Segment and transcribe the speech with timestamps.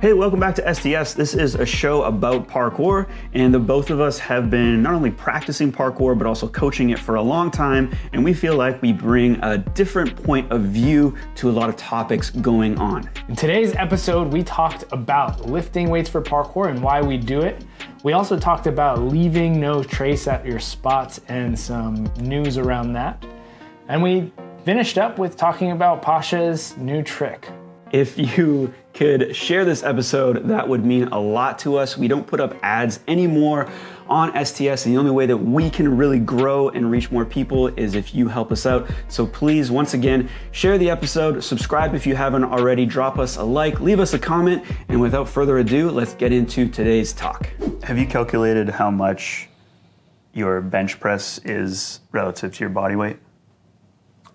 [0.00, 1.12] Hey, welcome back to STS.
[1.12, 5.10] This is a show about parkour, and the both of us have been not only
[5.10, 8.94] practicing parkour, but also coaching it for a long time, and we feel like we
[8.94, 13.10] bring a different point of view to a lot of topics going on.
[13.28, 17.62] In today's episode, we talked about lifting weights for parkour and why we do it.
[18.02, 23.22] We also talked about leaving no trace at your spots and some news around that.
[23.88, 24.32] And we
[24.64, 27.50] finished up with talking about Pasha's new trick.
[27.92, 31.98] If you could share this episode, that would mean a lot to us.
[31.98, 33.68] We don't put up ads anymore
[34.08, 37.68] on STS, and the only way that we can really grow and reach more people
[37.68, 38.88] is if you help us out.
[39.08, 43.42] So please, once again, share the episode, subscribe if you haven't already, drop us a
[43.42, 47.50] like, leave us a comment, and without further ado, let's get into today's talk.
[47.82, 49.48] Have you calculated how much
[50.32, 53.18] your bench press is relative to your body weight?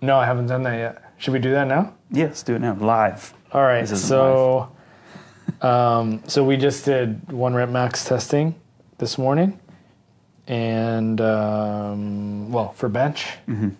[0.02, 1.14] No, I haven't done that yet.
[1.18, 1.94] Should we do that now?
[2.10, 3.32] Yeah, let's do it now, live.
[3.56, 3.88] All right.
[3.88, 4.70] So,
[5.62, 8.54] um, so we just did one rep max testing
[8.98, 9.58] this morning,
[10.46, 13.26] and um, well, for bench.
[13.48, 13.70] Mm-hmm.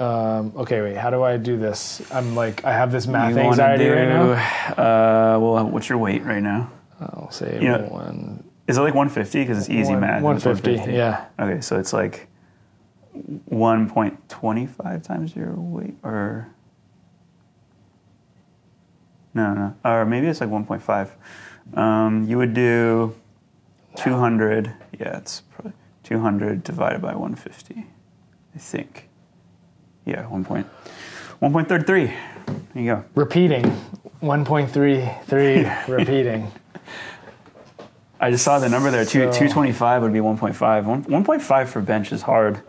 [0.00, 0.96] Um, okay, wait.
[0.96, 2.00] How do I do this?
[2.12, 4.32] I'm like, I have this math You anxiety do, right now.
[4.70, 6.70] Uh, well, what's your weight right now?
[7.00, 8.44] I'll say You know, one.
[8.68, 9.42] Is it like 150?
[9.42, 10.18] Because it's easy One- math.
[10.18, 11.26] It's 150, yeah.
[11.40, 12.28] Okay, so it's like
[13.50, 16.46] 1.25 times your weight, or
[19.34, 21.78] no, no, or maybe it's like 1.5.
[21.78, 23.14] Um, you would do
[23.96, 24.74] 200.
[24.98, 27.86] Yeah, it's probably 200 divided by 150.
[28.54, 29.08] I think.
[30.04, 30.44] Yeah, 1.
[30.44, 30.66] Point,
[31.40, 31.86] 1.33.
[31.86, 33.04] There you go.
[33.14, 33.64] Repeating.
[34.22, 36.50] 1.33 repeating.
[38.20, 39.04] I just saw the number there.
[39.04, 40.84] Two, 225 would be 1.5.
[40.84, 42.60] One, 1.5 for bench is hard.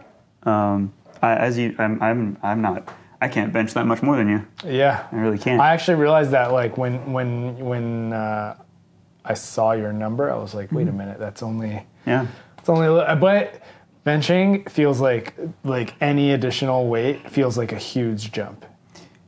[0.43, 2.87] Um, I, as you, I'm, I'm, I'm not.
[3.23, 4.45] I can't bench that much more than you.
[4.65, 5.07] Yeah.
[5.11, 5.61] I really can't.
[5.61, 8.57] I actually realized that like when when when uh,
[9.23, 10.75] I saw your number, I was like, Mm-hmm.
[10.77, 12.25] wait a minute, that's only yeah.
[12.57, 13.61] it's only a li- but
[14.05, 18.65] benching feels like like any additional weight feels like a huge jump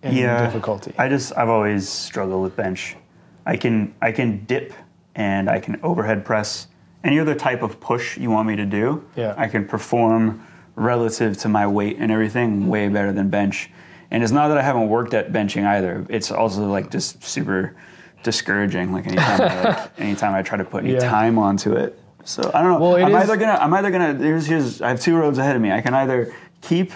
[0.01, 0.43] in Yeah.
[0.43, 0.93] difficulty.
[0.97, 2.97] I just, I've always struggled with bench.
[3.45, 4.73] I can, I can dip
[5.15, 6.67] and I can overhead press.
[7.03, 9.35] Any other type of push you want me to do, Yeah.
[9.37, 13.69] I can perform relative to my weight and everything way better than bench.
[14.13, 16.05] And it's not that I haven't worked at benching either.
[16.07, 17.75] It's also like just super
[18.21, 18.93] discouraging.
[18.93, 20.99] Like anytime, I, like, anytime I try to put any Yeah.
[20.99, 21.99] time onto it.
[22.23, 22.79] So I don't know.
[22.79, 24.13] Well, I'm is- either gonna, I'm either gonna.
[24.13, 24.81] Here's, here's.
[24.81, 25.71] I have two roads ahead of me.
[25.71, 26.93] I can either keep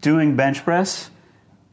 [0.00, 1.10] doing bench press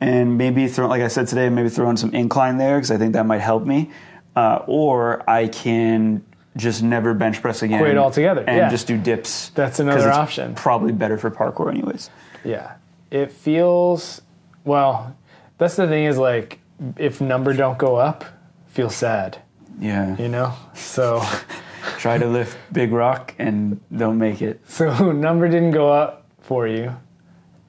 [0.01, 2.97] and maybe throw, like I said today, maybe throw in some incline there because I
[2.97, 3.91] think that might help me,
[4.35, 6.25] uh, or I can
[6.57, 7.79] just never bench press again.
[7.79, 8.69] Quit altogether, and yeah.
[8.69, 9.49] just do dips.
[9.49, 10.55] That's another option.
[10.55, 12.09] Probably better for parkour, anyways.
[12.43, 12.73] yeah.
[13.11, 14.21] It feels
[14.69, 15.15] well,
[15.57, 16.59] that's the thing is like
[16.97, 18.23] if number don't go up,
[18.67, 19.41] feel sad,
[19.79, 20.15] Yeah.
[20.17, 20.53] you know?
[20.73, 21.21] So
[21.97, 24.61] Try to lift big rock and don't make it.
[24.67, 26.95] So number didn't go up for you,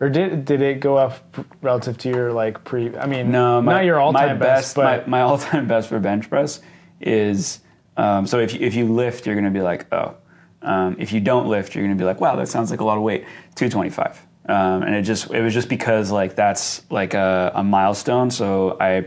[0.01, 1.15] or did did it go up
[1.63, 2.95] relative to your like pre?
[2.97, 5.89] I mean, No, my, not your all time best, but my, my all time best
[5.89, 6.61] for bench press
[7.01, 7.61] is
[7.97, 10.15] um, so if you, if you lift, you're going to be like, oh.
[10.63, 12.85] Um, if you don't lift, you're going to be like, wow, that sounds like a
[12.85, 13.23] lot of weight.
[13.55, 14.27] 225.
[14.47, 18.31] Um, and it just it was just because like that's like a, a milestone.
[18.31, 19.07] So I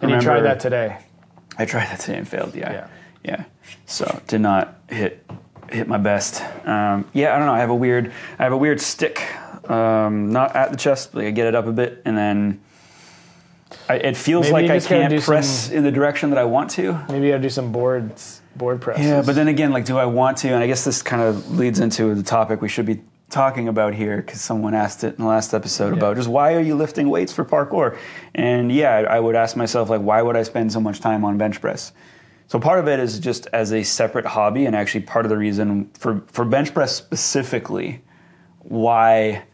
[0.00, 0.98] and you tried that today.
[1.58, 2.54] I tried that today and failed.
[2.54, 2.72] Yeah.
[2.72, 2.88] Yeah.
[3.24, 3.44] Yeah.
[3.86, 5.24] So did not hit
[5.70, 6.42] hit my best.
[6.66, 7.54] Um, yeah, I don't know.
[7.54, 9.22] I have a weird I have a weird stick.
[9.70, 12.60] Um, not at the chest, but I get it up a bit, and then
[13.88, 16.70] I, it feels Maybe like I can't press some- in the direction that I want
[16.72, 17.04] to.
[17.08, 18.98] Maybe you gotta do some boards, board press.
[18.98, 20.48] Yeah, but then again, like, do I want to?
[20.48, 23.94] And I guess this kind of leads into the topic we should be talking about
[23.94, 27.08] here because someone asked it in the last episode about just why are you lifting
[27.08, 27.98] weights for parkour?
[28.34, 31.24] And yeah, I I would ask myself like, why would I spend so much time
[31.24, 31.92] on bench press?
[32.46, 35.38] So part of it is just as a separate hobby, and actually part of the
[35.38, 38.02] reason for for bench press specifically,
[38.58, 39.44] why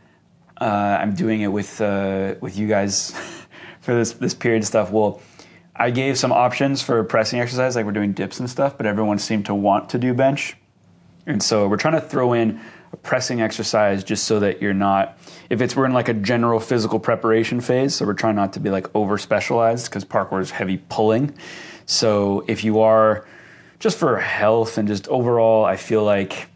[0.60, 3.12] uh, I'm doing it with uh, with you guys
[3.80, 4.90] for this this period stuff.
[4.90, 5.20] Well,
[5.76, 9.18] I gave some options for pressing exercise, like we're doing dips and stuff, but everyone
[9.20, 10.56] seemed to want to do bench,
[11.24, 12.60] and so we're trying to throw in
[12.92, 15.18] a pressing exercise just so that you're not.
[15.50, 18.60] If it's we're in like a general physical preparation phase, so we're trying not to
[18.60, 21.34] be like over specialized because parkour is heavy pulling.
[21.86, 23.26] So if you are
[23.78, 26.48] just for health and just overall, I feel like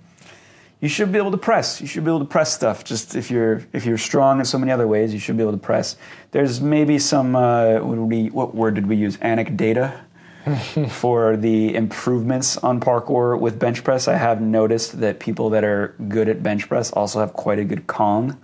[0.81, 1.81] you should be able to press.
[1.81, 2.85] You should be able to press stuff.
[2.85, 5.53] Just if you're if you're strong in so many other ways, you should be able
[5.53, 5.97] to press.
[6.33, 9.17] There's maybe some uh, what, we, what word did we use?
[9.19, 10.01] Anecdata
[10.89, 14.09] for the improvements on parkour with bench press.
[14.09, 17.65] I have noticed that people that are good at bench press also have quite a
[17.65, 18.41] good Kong.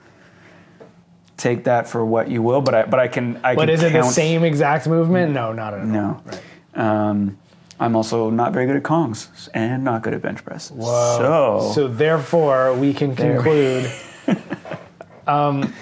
[1.37, 3.83] Take that for what you will, but I but I can I But can is
[3.83, 5.33] it the same exact movement?
[5.33, 5.87] No, not at all.
[5.87, 6.23] no.
[6.25, 6.43] Right.
[6.75, 7.39] Um,
[7.81, 10.71] I'm also not very good at Kongs and not good at bench press.
[10.71, 11.19] Whoa.
[11.19, 13.91] So, So therefore, we can conclude.
[15.27, 15.73] um,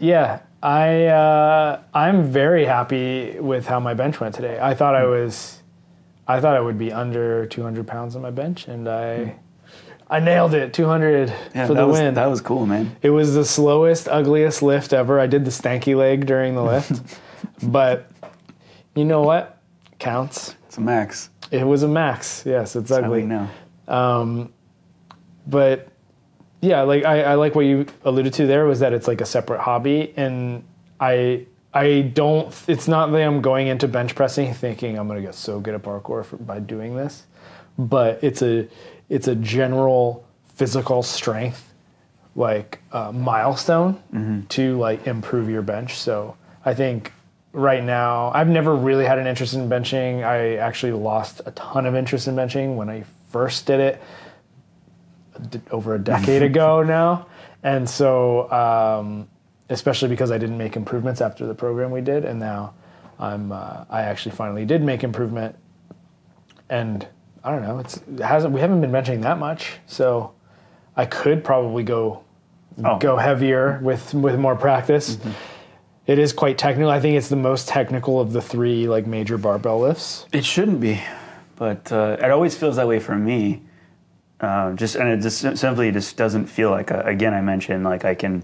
[0.00, 4.58] yeah, I uh, I'm very happy with how my bench went today.
[4.60, 5.61] I thought I was,
[6.26, 9.38] I thought I would be under 200 pounds on my bench, and I, hmm.
[10.08, 10.72] I nailed it.
[10.72, 12.14] 200 yeah, for that the was, win.
[12.14, 12.96] That was cool, man.
[13.02, 15.18] It was the slowest, ugliest lift ever.
[15.18, 17.02] I did the stanky leg during the lift,
[17.62, 18.10] but
[18.94, 19.60] you know what?
[19.98, 20.54] Counts.
[20.66, 21.30] It's a max.
[21.50, 22.44] It was a max.
[22.46, 23.24] Yes, it's ugly.
[23.24, 23.48] know.
[23.88, 24.52] Um,
[25.46, 25.88] but
[26.60, 29.26] yeah, like I, I like what you alluded to there was that it's like a
[29.26, 30.64] separate hobby, and
[31.00, 32.54] I I don't.
[32.68, 35.82] It's not that I'm going into bench pressing thinking I'm gonna get so good at
[35.82, 37.24] parkour for, by doing this,
[37.78, 38.68] but it's a
[39.08, 41.72] it's a general physical strength
[42.34, 44.02] like uh, milestone
[44.48, 45.98] to like improve your bench.
[45.98, 47.12] So I think
[47.52, 50.24] right now I've never really had an interest in benching.
[50.24, 54.02] I actually lost a ton of interest in benching when I first did it
[55.70, 57.26] over a decade ago now,
[57.62, 59.28] and so um,
[59.70, 62.74] especially because I didn't make improvements after the program we did, and now
[63.18, 65.56] I'm uh, I actually finally did make improvement,
[66.68, 67.06] and
[67.44, 70.32] I don't know it's it hasn't we haven't been benching that much, so
[70.96, 72.24] I could probably go
[72.82, 72.98] Oh.
[72.98, 75.18] go heavier with with more practice.
[76.06, 76.90] It is quite technical.
[76.90, 80.24] I think it's the most technical of the three like major barbell lifts.
[80.32, 80.98] It shouldn't be,
[81.56, 83.62] but uh, it always feels that way for me.
[84.40, 86.90] Uh, just and it just simply just doesn't feel like.
[86.90, 88.42] A, again, I mentioned like I can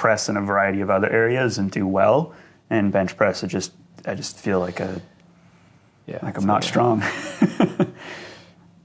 [0.00, 2.32] press in a variety of other areas and do well,
[2.70, 3.42] and bench press.
[3.42, 3.72] It just
[4.06, 5.02] I just feel like a
[6.06, 7.02] Yeah, like I'm not strong.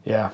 [0.04, 0.30] Yeah,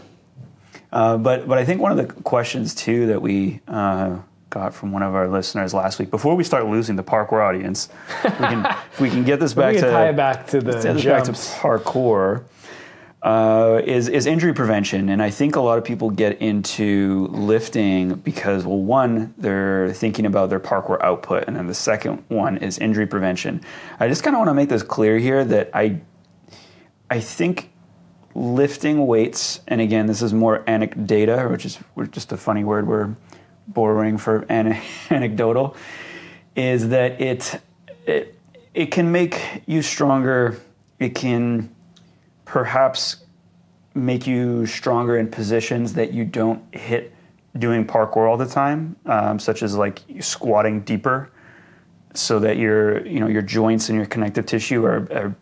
[0.92, 4.18] Uh, but but I think one of the questions too that we uh,
[4.50, 7.88] got from one of our listeners last week before we start losing the parkour audience,
[8.26, 10.60] we can if we can get this back we can to tie it back to
[10.60, 12.44] the us back to parkour
[13.24, 18.16] uh, is is injury prevention, and I think a lot of people get into lifting
[18.16, 22.80] because, well, one, they're thinking about their parkour output, and then the second one is
[22.80, 23.62] injury prevention.
[24.00, 26.02] I just kind of want to make this clear here that I,
[27.12, 27.70] I think
[28.34, 31.78] lifting weights, and again, this is more anecdata, which is
[32.10, 33.16] just a funny word we're
[33.68, 34.82] borrowing for an-
[35.12, 35.76] anecdotal,
[36.56, 37.62] is that it,
[38.08, 38.36] it
[38.74, 40.60] it can make you stronger.
[40.98, 41.76] It can
[42.52, 43.24] perhaps
[43.94, 47.14] make you stronger in positions that you don't hit
[47.58, 51.30] doing parkour all the time, um, such as like squatting deeper,
[52.14, 55.36] so that your you know your joints and your connective tissue are, are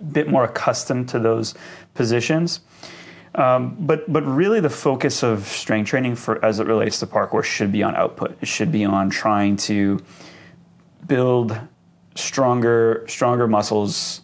[0.00, 1.54] a bit more accustomed to those
[1.94, 2.60] positions.
[3.34, 7.42] Um, but but really, the focus of strength training for as it relates to parkour
[7.42, 8.38] should be on output.
[8.40, 9.98] It should be on trying to
[11.08, 11.58] build
[12.14, 14.22] stronger stronger muscles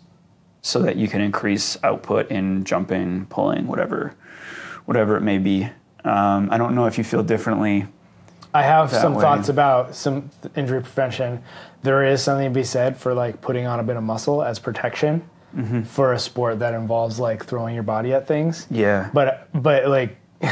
[0.62, 4.14] so that you can increase output in jumping, pulling, whatever
[4.84, 5.64] whatever it may be.
[6.04, 7.86] Um, I don't know if you feel differently.
[8.54, 9.22] I have some way.
[9.22, 11.42] thoughts about some injury prevention.
[11.82, 14.58] There is something to be said for like putting on a bit of muscle as
[14.58, 15.22] protection
[15.54, 15.82] Mm-hmm.
[15.82, 18.66] for a sport that involves like throwing your body at things.
[18.70, 20.16] Yeah, But but like,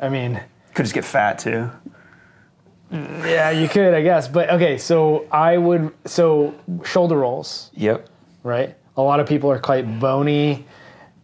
[0.00, 0.40] I mean,
[0.72, 1.70] could just get fat too.
[2.90, 4.28] yeah, you could, I guess.
[4.28, 6.54] But okay, so I would so
[6.84, 8.08] shoulder rolls, Yep.
[8.42, 8.74] right?
[9.00, 10.66] A lot of people are quite bony.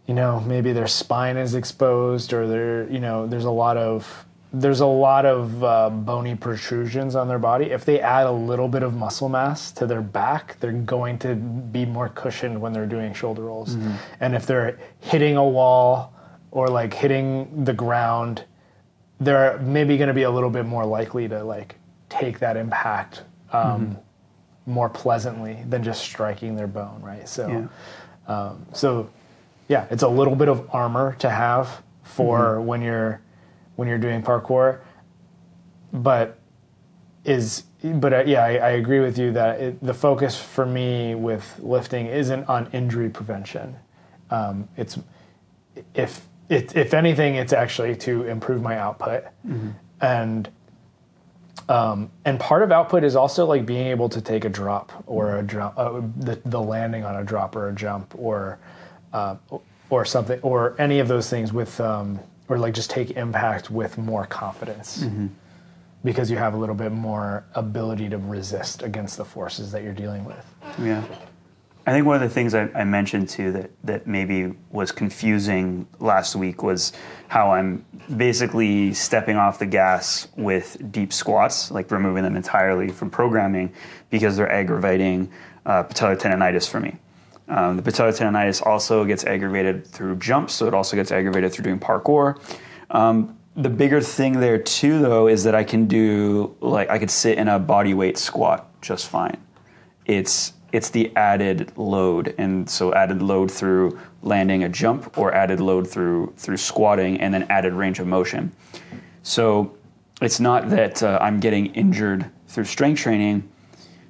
[0.07, 4.25] You know, maybe their spine is exposed, or they're you know, there's a lot of
[4.53, 7.65] there's a lot of uh, bony protrusions on their body.
[7.65, 11.35] If they add a little bit of muscle mass to their back, they're going to
[11.35, 13.75] be more cushioned when they're doing shoulder rolls.
[14.21, 16.13] And if they're hitting a wall
[16.51, 18.45] or like hitting the ground,
[19.19, 21.75] they're maybe going to be a little bit more likely to like
[22.09, 23.97] take that impact um,
[24.67, 27.27] more pleasantly than just striking their bone, right?
[27.27, 27.49] So,
[28.27, 29.09] um, so
[29.67, 33.21] yeah, it's a little bit of armor to have for when you're
[33.77, 34.79] when you're doing parkour,
[35.93, 36.37] but
[37.25, 41.15] is but uh, yeah, I, I agree with you that it, the focus for me
[41.15, 43.75] with lifting isn't on injury prevention.
[44.31, 44.97] Um, it's
[45.93, 49.25] if it, if anything, it's actually to improve my output,
[50.01, 50.49] and
[51.69, 55.37] um, and part of output is also like being able to take a drop or
[55.37, 58.59] a jump, uh, the the landing on a drop or a jump or
[59.13, 59.35] uh,
[59.89, 63.97] or something or any of those things with um, or like just take impact with
[63.97, 65.03] more confidence
[66.03, 69.93] because you have a little bit more ability to resist against the forces that you're
[69.93, 70.45] dealing with.
[70.79, 71.03] Yeah.
[71.87, 75.87] I think one of the things I, I mentioned too that, that maybe was confusing
[75.99, 76.91] last week was
[77.29, 77.85] how I'm
[78.17, 83.71] basically stepping off the gas with deep squats, like removing them entirely from programming
[84.09, 85.31] because they're aggravating
[85.65, 86.97] uh, patellar tendonitis for me.
[87.47, 91.63] Um, the patellar tendonitis also gets aggravated through jumps, so it also gets aggravated through
[91.63, 92.37] doing parkour.
[92.91, 97.09] Um, the bigger thing there too, though, is that I can do like I could
[97.09, 99.37] sit in a body weight squat just fine.
[100.05, 105.59] It's it's the added load, and so added load through landing a jump, or added
[105.59, 108.51] load through through squatting, and then added range of motion.
[109.23, 109.77] So
[110.21, 113.49] it's not that uh, I'm getting injured through strength training;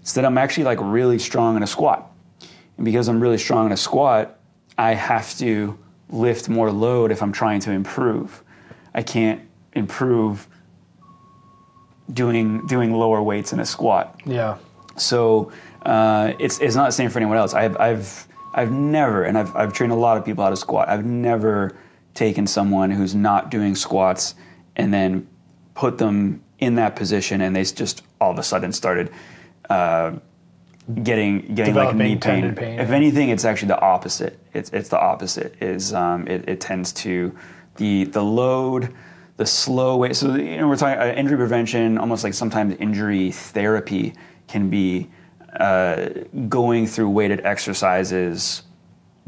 [0.02, 2.12] it's that I'm actually like really strong in a squat,
[2.78, 4.40] and because I'm really strong in a squat,
[4.78, 5.78] I have to
[6.10, 8.44] lift more load if I'm trying to improve.
[8.94, 9.42] I can't
[9.74, 10.48] improve
[12.12, 14.20] doing doing lower weights in a squat.
[14.26, 14.58] Yeah.
[14.96, 15.52] So
[15.84, 17.54] uh, it's it's not the same for anyone else.
[17.54, 20.90] I've I've I've never, and I've I've trained a lot of people how to squat.
[20.90, 21.78] I've never
[22.14, 24.36] taken someone who's not doing squats
[24.76, 25.28] and then
[25.76, 29.12] put them in that position, and they just all of a sudden started.
[29.70, 30.14] Uh,
[31.04, 32.56] getting getting like knee pain.
[32.56, 32.96] pain, If yeah.
[32.96, 34.40] anything, it's actually the opposite.
[34.54, 35.56] It's it's the opposite.
[35.62, 37.36] Is um, it, it tends to
[37.76, 38.94] the the load,
[39.38, 40.14] the slow way.
[40.14, 44.14] So you know we're talking uh, injury prevention, almost like sometimes injury therapy
[44.48, 45.10] can be
[45.54, 46.10] uh,
[46.50, 48.64] going through weighted exercises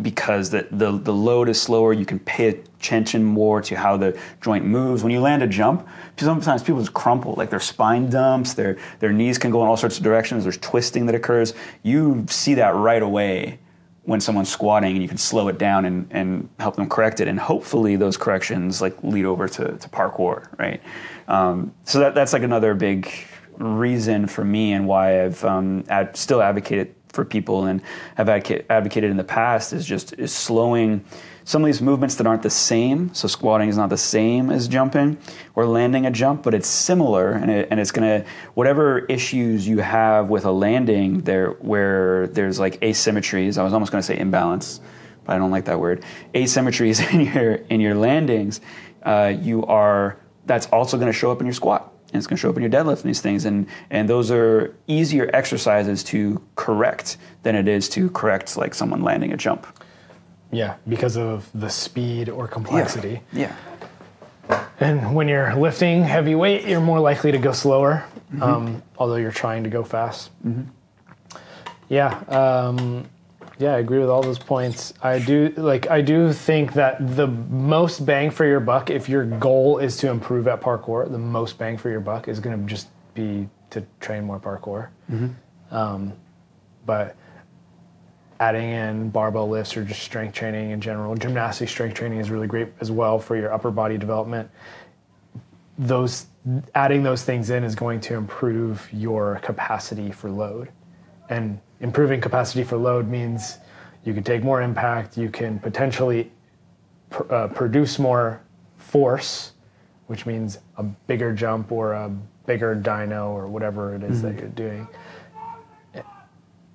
[0.01, 1.91] because the, the, the load is slower.
[1.91, 5.03] You can pay attention more to how the joint moves.
[5.03, 9.11] When you land a jump, sometimes people just crumple, like their spine dumps, their, their
[9.11, 11.53] knees can go in all sorts of directions, there's twisting that occurs.
[11.83, 13.59] You see that right away
[14.03, 17.27] when someone's squatting and you can slow it down and, and help them correct it.
[17.27, 20.81] And hopefully those corrections like lead over to, to parkour, right?
[21.27, 23.11] Um, so that, that's like another big
[23.59, 27.81] reason for me and why I've um, ad- still advocated for people and
[28.15, 31.03] have advoca- advocated in the past is just is slowing
[31.43, 33.11] some of these movements that aren't the same.
[33.13, 35.17] So squatting is not the same as jumping
[35.55, 38.23] or landing a jump, but it's similar, and, it, and it's gonna
[38.53, 43.57] whatever issues you have with a landing there where there's like asymmetries.
[43.57, 44.79] I was almost gonna say imbalance,
[45.25, 46.03] but I don't like that word.
[46.35, 48.61] Asymmetries in your in your landings,
[49.03, 52.41] uh, you are that's also gonna show up in your squat and it's going to
[52.41, 56.41] show up in your deadlift and these things and and those are easier exercises to
[56.55, 59.67] correct than it is to correct like someone landing a jump.
[60.51, 63.21] Yeah, because of the speed or complexity.
[63.31, 63.55] yeah.
[64.79, 68.05] And when you're lifting heavy weight, you're more likely to go slower,
[68.41, 70.31] um, although you're trying to go fast.
[71.87, 73.07] Yeah, um,
[73.59, 74.93] yeah, I agree with all those points.
[75.03, 75.91] I do like.
[75.91, 80.09] I do think that the most bang for your buck, if your goal is to
[80.09, 83.85] improve at parkour, the most bang for your buck is going to just be to
[83.99, 84.87] train more parkour.
[85.71, 86.13] Um,
[86.85, 87.17] but
[88.39, 91.13] adding in barbell lifts or just strength training in general.
[91.15, 94.49] Gymnastic strength training is really great as well for your upper body development.
[95.77, 96.27] Those
[96.75, 100.69] adding those things in is going to improve your capacity for load.
[101.29, 103.57] And improving capacity for load means
[104.03, 106.31] you can take more impact, you can potentially
[107.09, 108.41] pr- uh, produce more
[108.77, 109.53] force,
[110.07, 112.09] which means a bigger jump or a
[112.45, 114.87] bigger dyno or whatever it is that you're doing.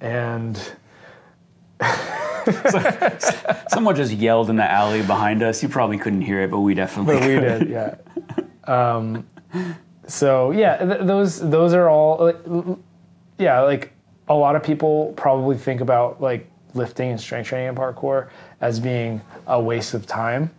[0.01, 0.57] And
[3.69, 6.75] someone just yelled in the alley behind us you probably couldn't hear it but we
[6.75, 7.97] definitely But we did, yeah.
[8.65, 9.27] Um,
[10.07, 12.79] so yeah, th- those those are all, like,
[13.39, 13.61] yeah.
[13.61, 13.94] Like
[14.29, 18.29] a lot of people probably think about like lifting and strength training and parkour
[18.61, 20.51] as being a waste of time,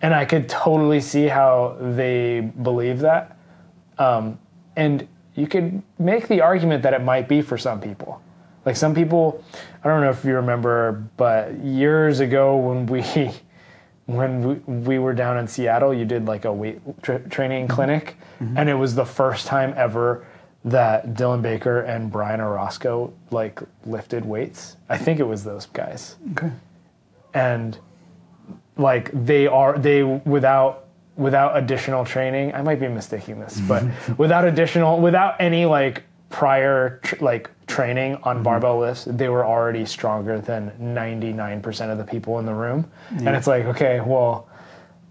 [0.00, 3.36] and I could totally see how they believe that.
[3.98, 4.38] Um,
[4.76, 8.20] and you could make the argument that it might be for some people.
[8.64, 9.44] Like some people,
[9.82, 13.02] I don't know if you remember, but years ago when we
[14.06, 18.16] when we, we were down in Seattle, you did like a weight tra- training clinic,
[18.56, 20.26] and it was the first time ever
[20.64, 24.76] that Dylan Baker and Brian Orozco like lifted weights.
[24.88, 26.52] I think it was those guys, okay
[27.34, 27.78] and
[28.76, 32.54] like they are they without without additional training.
[32.54, 34.16] I might be mistaking this, but mm-hmm.
[34.18, 38.44] without additional without any like prior tr- like training on mm-hmm.
[38.44, 42.90] barbell lifts, they were already stronger than 99% of the people in the room.
[43.10, 44.48] And it's like, okay, well,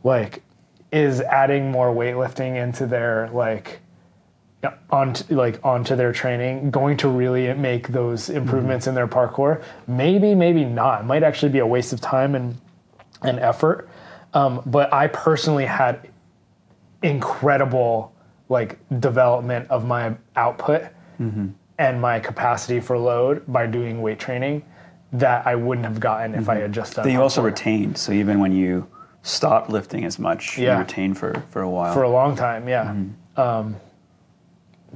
[0.04, 0.42] like
[0.92, 3.81] is adding more weightlifting into their like
[4.92, 9.64] onto like onto their training going to really make those improvements in their parkour.
[9.88, 11.02] Maybe maybe not.
[11.02, 12.58] It might actually be a waste of time and
[13.24, 13.90] and effort.
[14.34, 16.10] Um, but i personally had
[17.04, 18.14] incredible
[18.50, 20.84] like development of my output
[21.78, 24.64] and my capacity for load by doing weight training
[25.12, 27.98] that i wouldn't have gotten if i had just done that you also retained.
[27.98, 28.88] So even when you
[29.22, 30.74] stopped lifting as much Yeah.
[30.74, 31.94] you retained for for a while.
[31.94, 32.96] For a long time yeah.
[33.38, 33.76] Um,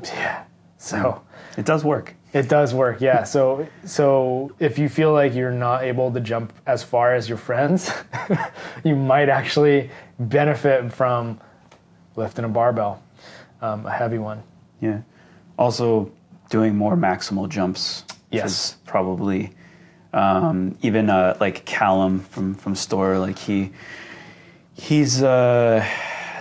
[0.03, 0.43] yeah
[0.77, 1.21] so
[1.57, 3.23] it does work It does work, yeah.
[3.23, 7.37] So so if you feel like you're not able to jump as far as your
[7.37, 7.89] friends,
[8.83, 11.39] you might actually benefit from
[12.17, 13.01] lifting a barbell,
[13.61, 14.43] um, a heavy one.
[14.81, 14.99] Yeah.
[15.57, 16.11] Also,
[16.49, 18.03] doing more maximal jumps.
[18.31, 18.45] Yes.
[18.51, 19.51] Is probably
[20.11, 23.71] um, even uh, like Callum from from Storror, like he
[24.73, 25.79] he's uh,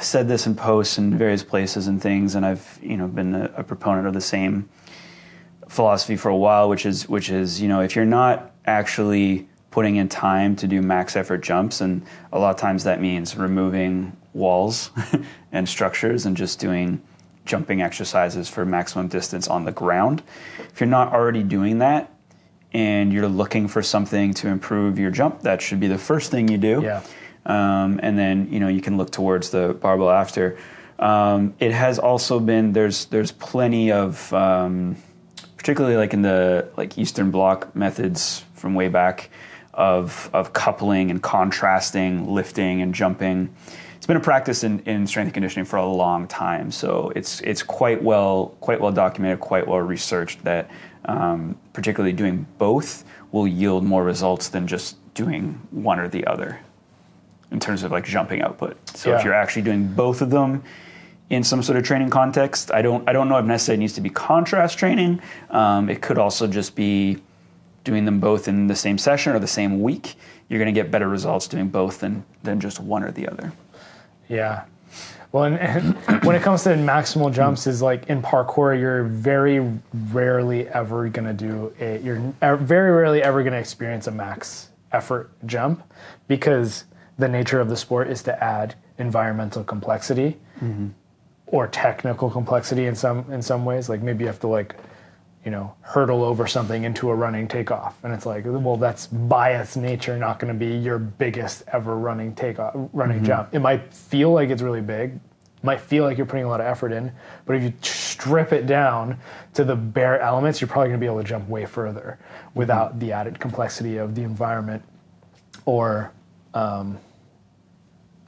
[0.01, 3.53] said this in posts in various places and things, and I've you know been a,
[3.57, 4.69] a proponent of the same
[5.69, 9.97] philosophy for a while, which is which is you know if you're not actually putting
[9.97, 14.17] in time to do max effort jumps, and a lot of times that means removing
[14.33, 14.91] walls
[15.53, 17.03] and structures and just doing
[17.45, 20.23] jumping exercises for maximum distance on the ground.
[20.73, 22.11] If you're not already doing that
[22.73, 26.49] and you're looking for something to improve your jump, that should be the first thing
[26.49, 26.81] you do.
[26.83, 27.03] Yeah.
[27.47, 30.57] Um, and then you know you can look towards the barbell after.
[30.99, 34.97] Um, it has also been there's there's plenty of um,
[35.57, 39.31] particularly like in the like Eastern Bloc methods from way back
[39.73, 43.55] of of coupling and contrasting lifting and jumping.
[43.97, 47.41] It's been a practice in, in strength and conditioning for a long time, so it's
[47.41, 50.71] it's quite well quite well documented, quite well researched that
[51.07, 56.61] um, particularly doing both will yield more results than just doing one or the other
[57.51, 58.77] in terms of like jumping output.
[58.97, 59.19] So Yeah.
[59.19, 60.63] if you're actually doing both of them
[61.31, 63.93] in some sort of training context, I don't I don't know if necessarily it needs
[63.95, 65.21] to be contrast training.
[65.51, 67.19] Um, it could also just be
[67.85, 70.15] doing them both in the same session or the same week.
[70.49, 73.53] You're going to get better results doing both than than just one or the other.
[74.29, 74.65] Yeah.
[75.33, 79.61] Well, and, and when it comes to maximal jumps, is like in parkour, you're very
[80.13, 81.99] rarely ever gonna do a.
[82.01, 85.83] You're e- very rarely ever gonna experience a max effort jump,
[86.29, 86.85] because
[87.19, 90.89] the nature of the sport is to add environmental complexity mm-hmm.
[91.47, 93.89] or technical complexity in some in some ways.
[93.89, 94.77] Like maybe you have to like
[95.45, 98.03] you know, hurdle over something into a running takeoff.
[98.03, 101.97] And it's like, well, that's by its nature not going to be your biggest ever
[101.97, 103.27] running takeoff, uh, running mm-hmm.
[103.27, 103.55] jump.
[103.55, 105.21] It might feel like it's really big,
[105.63, 107.13] might feel like you're putting a lot of effort in,
[107.45, 109.19] but if you strip it down
[109.53, 112.59] to the bare elements, you're probably going to be able to jump way further mm-hmm.
[112.59, 114.83] without the added complexity of the environment
[115.67, 116.11] or
[116.55, 116.99] um,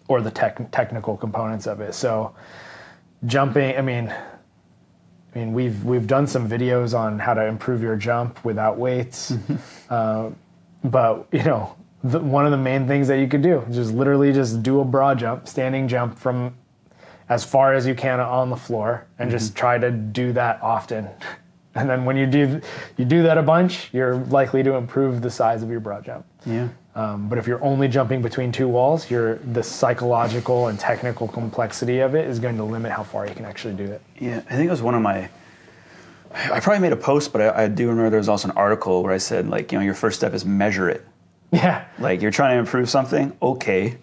[0.09, 1.95] or the tech, technical components of it.
[1.95, 2.35] So
[3.25, 4.15] jumping, I mean,
[5.35, 9.35] I mean, we've we've done some videos on how to improve your jump without weights,
[9.91, 10.31] uh,
[10.83, 13.93] but you know, the, one of the main things that you could do is just
[13.93, 16.55] literally just do a broad jump, standing jump from
[17.29, 21.09] as far as you can on the floor, and just try to do that often.
[21.75, 22.63] And then when you do
[22.97, 26.25] you do that a bunch, you're likely to improve the size of your broad jump.
[26.47, 26.69] Yeah.
[26.97, 32.01] Um, but if you're only jumping between two walls, you're, the psychological and technical complexity
[32.01, 34.01] of it is going to limit how far you can actually do it.
[34.19, 35.29] Yeah, I think it was one of my.
[36.35, 39.03] I probably made a post, but I, I do remember there was also an article
[39.03, 41.07] where I said, like, you know, your first step is measure it.
[41.53, 41.85] Yeah.
[41.99, 43.99] Like, you're trying to improve something, okay,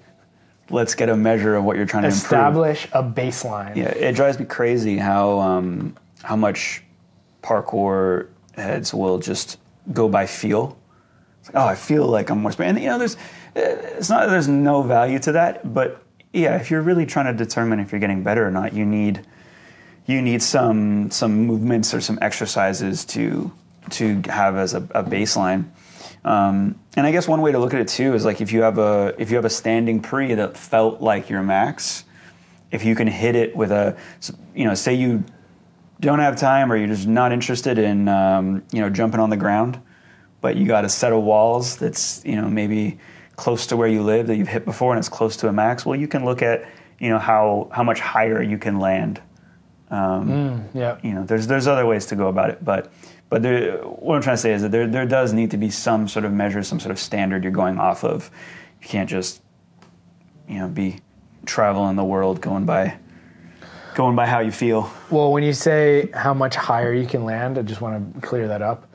[0.70, 2.24] let's get a measure of what you're trying to improve.
[2.24, 3.76] Establish a baseline.
[3.76, 6.84] Yeah, it drives me crazy how um, how much
[7.42, 9.58] parkour heads will just
[9.92, 10.78] go by feel.
[11.46, 13.18] Like, oh, I feel like I'm more sp-" And you know, there's
[13.56, 17.80] it's not there's no value to that, but yeah, if you're really trying to determine
[17.80, 19.26] if you're getting better or not, you need
[20.06, 23.52] you need some some movements or some exercises to
[23.92, 25.66] to have as a, a baseline.
[26.26, 28.62] Um, and I guess one way to look at it too is like if you
[28.62, 32.06] have a if you have a standing pre that felt like your max,
[32.72, 33.98] if you can hit it with a
[34.56, 35.24] you know say you
[36.00, 39.38] don't have time or you're just not interested in um, you know jumping on the
[39.38, 39.80] ground,
[40.44, 43.00] but you got a set of walls that's you know maybe
[43.38, 45.86] close to where you live that you've hit before and it's close to a max.
[45.86, 49.22] Well, you can look at you know how how much higher you can land.
[49.90, 51.00] Yeah.
[51.02, 52.92] You know, there's there's other ways to go about it, but
[53.30, 55.70] but there, what I'm trying to say is that there there does need to be
[55.70, 58.30] some sort of measure, some sort of standard you're going off of.
[58.82, 59.42] You can't just
[60.50, 61.00] you know be
[61.46, 62.98] traveling the world going by
[63.96, 64.92] going by how you feel.
[65.10, 68.50] Well, when you say how much higher you can land, I just want to clear
[68.50, 68.90] that up.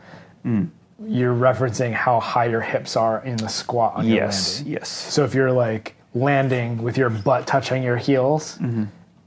[0.44, 0.72] Mm.
[1.06, 4.72] You're referencing how high your hips are in the squat on your Yes, landing.
[4.74, 4.88] yes.
[4.88, 8.84] So if you're like landing with your butt touching your heels, Mm-hmm.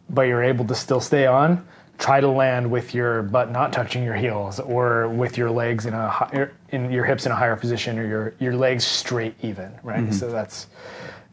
[0.09, 1.65] but you're able to still stay on,
[1.97, 5.93] try to land with your butt not touching your heels, or with your legs in
[5.93, 9.71] a higher, in your hips in a higher position, or your your legs straight even,
[9.83, 10.01] right?
[10.01, 10.11] Mm-hmm.
[10.11, 10.67] So that's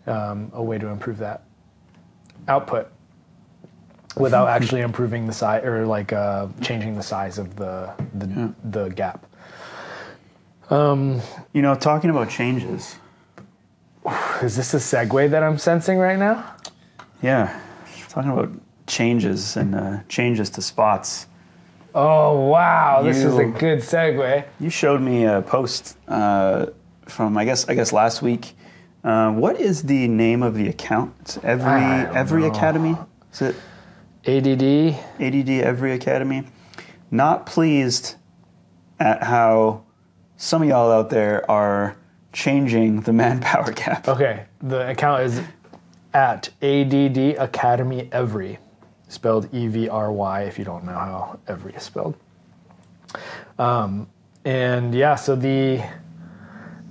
[0.06, 1.42] um, a way to improve that
[2.46, 2.88] output
[4.16, 8.88] without actually improving the size or like uh, changing the size of the the, the
[8.90, 9.24] gap.
[10.70, 12.96] You know, talking about changes.
[14.42, 16.54] Is this a segue that I'm sensing right now?
[17.22, 17.60] Yeah,
[18.08, 18.50] talking about
[18.86, 21.26] changes and uh, changes to spots.
[21.94, 24.44] Oh wow, this is a good segue.
[24.60, 26.66] You showed me a post uh,
[27.06, 28.54] from I guess I guess last week.
[29.02, 31.14] Uh, what is the name of the account?
[31.20, 31.82] It's every
[32.16, 32.50] every know.
[32.50, 32.96] academy.
[33.32, 33.56] Is it
[34.26, 34.94] ADD.
[35.18, 36.44] ADD Evry Academy?
[37.10, 38.16] Not pleased
[39.00, 39.84] at how
[40.38, 41.96] some of y'all out there are
[42.32, 44.08] changing the manpower gap.
[44.08, 45.42] Okay, the account is
[46.14, 48.56] at ADD Academy Evry,
[49.08, 50.42] spelled E V R Y.
[50.44, 52.16] If you don't know how Evry is spelled.
[53.58, 54.08] Um,
[54.44, 55.84] and yeah, so the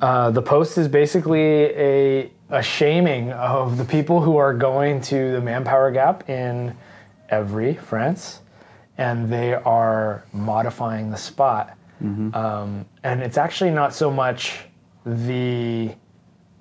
[0.02, 5.32] uh, the post is basically a a shaming of the people who are going to
[5.32, 6.76] the manpower gap in
[7.32, 8.42] Evry, France,
[8.98, 11.77] and they are modifying the spot.
[12.34, 14.66] Um, and it's actually not so much
[15.06, 15.96] the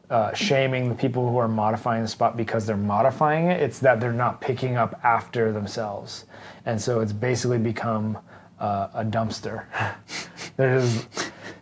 [0.09, 3.61] uh, shaming the people who are modifying the spot because they're modifying it.
[3.61, 6.27] It's that they're not picking up after themselves,
[6.65, 8.19] and so it's basically become
[8.61, 9.65] uh, a dumpster.
[10.57, 11.07] There's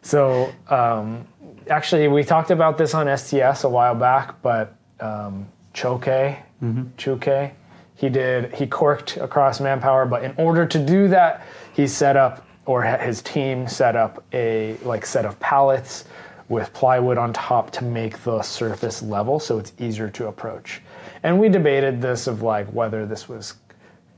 [0.03, 1.27] so um,
[1.71, 6.05] actually we talked about this on STS a while back, but um, Choke,
[6.97, 7.53] Chuke,
[7.97, 12.47] he did he corked across manpower, but in order to do that, he set up
[12.67, 16.05] or his team set up a like set of pallets
[16.49, 20.83] with plywood on top to make the surface level so it's easier to approach.
[21.23, 23.55] And we debated this of like whether this was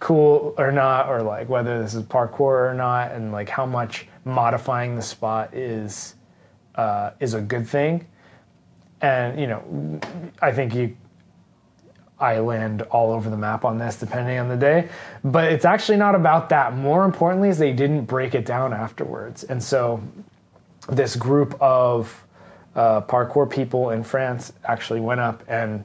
[0.00, 4.06] cool or not, or like whether this is parkour or not, and like how much
[4.24, 6.14] modifying the spot is
[6.74, 8.06] uh, is a good thing.
[9.00, 10.00] And you know,
[10.42, 10.96] I think you
[12.18, 14.88] I land all over the map on this depending on the day.
[15.22, 16.74] But it's actually not about that.
[16.74, 19.44] More importantly, is they didn't break it down afterwards.
[19.44, 20.02] And so
[20.88, 22.24] this group of
[22.74, 25.84] uh, parkour people in France actually went up and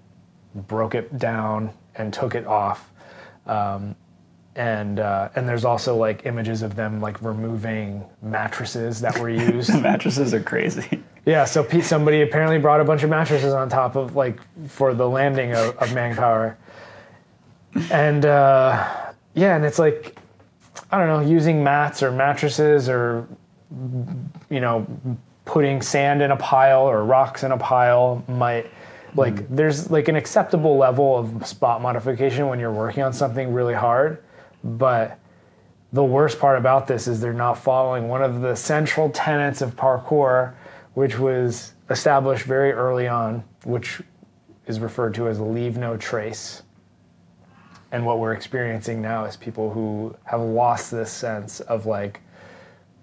[0.54, 2.92] broke it down and took it off.
[3.46, 3.96] Um,
[4.56, 9.70] and uh, and there's also like images of them like removing mattresses that were used.
[9.82, 11.02] Mattresses are crazy.
[11.26, 14.94] Yeah, so Pete, somebody apparently brought a bunch of mattresses on top of like for
[14.94, 16.58] the landing of, of manpower,
[17.92, 20.18] and uh, yeah, and it's like
[20.92, 23.28] I don't know, using mats or mattresses or
[24.50, 24.88] you know
[25.46, 28.70] putting sand in a pile or rocks in a pile might
[29.16, 33.74] like there's like an acceptable level of spot modification when you're working on something really
[33.74, 34.24] hard,
[34.64, 35.20] but
[35.94, 39.76] the worst part about this is they're not following one of the central tenets of
[39.76, 40.54] parkour,
[40.94, 44.02] which was established very early on, which
[44.68, 46.64] is referred to as leave no trace.
[47.92, 52.22] And what we're experiencing now is people who have lost this sense of like,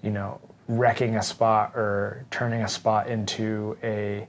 [0.03, 4.27] you know, wrecking a spot or turning a spot into a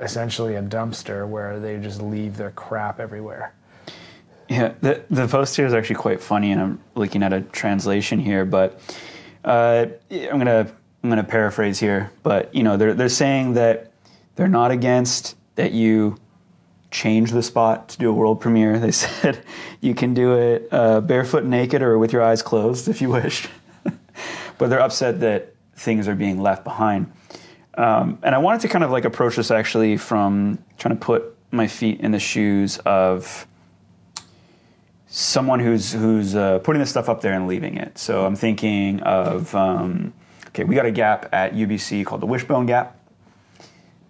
[0.00, 3.54] essentially a dumpster where they just leave their crap everywhere.
[4.48, 8.20] Yeah, the the post here is actually quite funny, and I'm looking at a translation
[8.20, 8.80] here, but
[9.44, 10.70] uh, I'm gonna
[11.06, 13.92] I'm gonna paraphrase here, but you know they're they're saying that
[14.34, 16.18] they're not against that you
[16.90, 18.80] change the spot to do a world premiere.
[18.80, 19.44] They said
[19.80, 23.46] you can do it uh, barefoot, naked, or with your eyes closed if you wish,
[24.58, 27.12] but they're upset that things are being left behind.
[27.74, 31.36] Um, and I wanted to kind of like approach this actually from trying to put
[31.52, 33.46] my feet in the shoes of
[35.06, 37.96] someone who's who's uh, putting this stuff up there and leaving it.
[37.96, 40.12] So I'm thinking of um,
[40.56, 42.98] okay, we got a gap at UBC called the Wishbone Gap.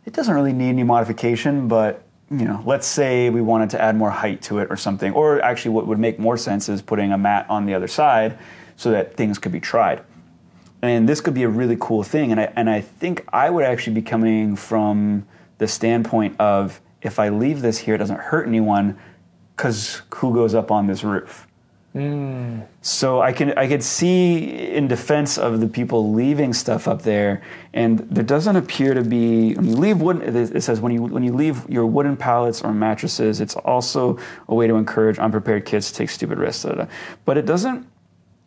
[0.04, 3.96] It doesn't really need any modification, but you know, let's say we wanted to add
[3.96, 5.12] more height to it or something.
[5.12, 8.38] Or actually, what would make more sense is putting a mat on the other side
[8.76, 10.04] so that things could be tried.
[10.82, 12.30] And this could be a really cool thing.
[12.30, 15.26] And I and I think I would actually be coming from
[15.59, 18.96] the standpoint of if I leave this here, it doesn't hurt anyone
[19.56, 21.45] because who goes up on this roof?
[22.82, 24.38] So I can I could see
[24.74, 29.54] in defense of the people leaving stuff up there, and there doesn't appear to be
[29.54, 30.37] when you leave wooden.
[30.37, 34.54] It says when you when you leave your wooden pallets or mattresses, it's also a
[34.54, 36.64] way to encourage unprepared kids to take stupid risks.
[36.64, 36.87] da, da, da.
[37.24, 37.87] But it doesn't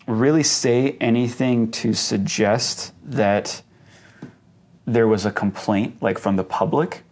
[0.07, 3.61] really say anything to suggest that
[4.85, 7.03] there was a complaint like from the public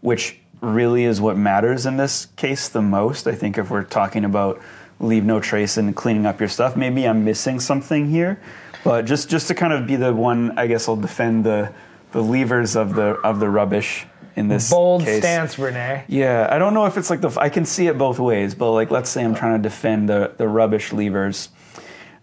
[0.00, 3.26] which really is what matters in this case the most.
[3.26, 4.60] I think if we're talking about
[5.00, 8.40] leave no trace and cleaning up your stuff, maybe I'm missing something here.
[8.84, 11.72] But just just to kind of be the one, I guess I'll defend the
[12.12, 14.06] the levers of the of the rubbish
[14.36, 15.18] in this Bold case.
[15.18, 16.04] stance, Renee.
[16.08, 18.72] Yeah, I don't know if it's like the I can see it both ways, but
[18.72, 21.48] like let's say I'm trying to defend the the rubbish levers.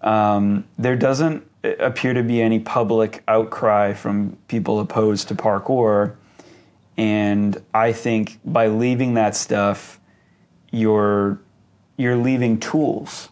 [0.02, 6.16] Um, there doesn't appear to be any public outcry from people opposed to parkour,
[6.98, 10.00] and I think by leaving that stuff,
[10.72, 11.40] you're
[11.98, 13.30] you're leaving tools.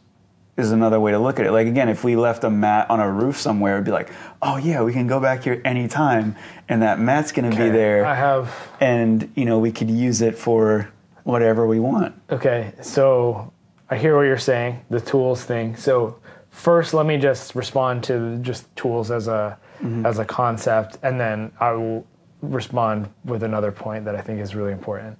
[0.58, 1.52] is another way to look at it.
[1.52, 4.10] Like again, if we left a mat on a roof somewhere, it'd be like,
[4.42, 6.36] oh yeah, we can go back here anytime,
[6.70, 10.22] and that mat's going to be there, I have and you know we could use
[10.22, 10.92] it for
[11.24, 12.14] whatever we want.
[12.30, 13.52] Okay, so
[13.90, 15.76] I hear what you're saying, the tools thing.
[15.76, 16.20] So
[16.50, 19.58] first, let me just respond to just tools as a
[20.06, 22.06] as a concept, and then I will
[22.44, 25.18] respond with another point that I think is really important.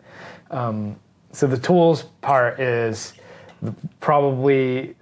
[0.52, 0.98] Um,
[1.32, 3.14] so the tools part is
[4.00, 4.96] probably,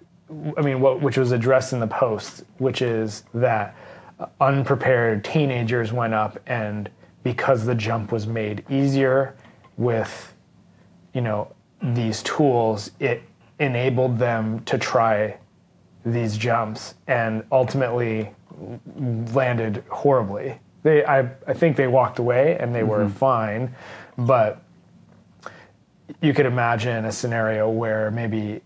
[0.58, 3.76] I mean, what which was addressed in the post, which is that
[4.42, 6.90] unprepared teenagers went up and
[7.24, 9.36] because the jump was made easier
[9.78, 10.34] with
[11.14, 13.22] you know these tools it
[13.60, 15.38] enabled them to try
[16.06, 18.34] these jumps and ultimately
[19.34, 20.60] landed horribly.
[20.84, 23.14] They i, I think they walked away and they were mm-hmm.
[23.14, 23.76] fine
[24.18, 24.62] but
[26.22, 28.62] you could imagine a scenario where maybe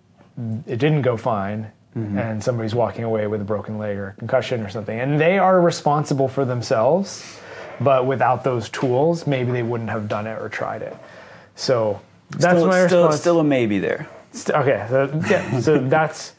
[0.67, 2.17] it didn't go fine mm-hmm.
[2.17, 5.61] and somebody's walking away with a broken leg or concussion or something and they are
[5.61, 7.39] responsible for themselves
[7.79, 10.97] but without those tools maybe they wouldn't have done it or tried it.
[11.55, 12.01] So
[12.31, 13.21] that's still, my still, response.
[13.21, 14.07] still a maybe there.
[14.31, 16.33] St- okay so, yeah, so that's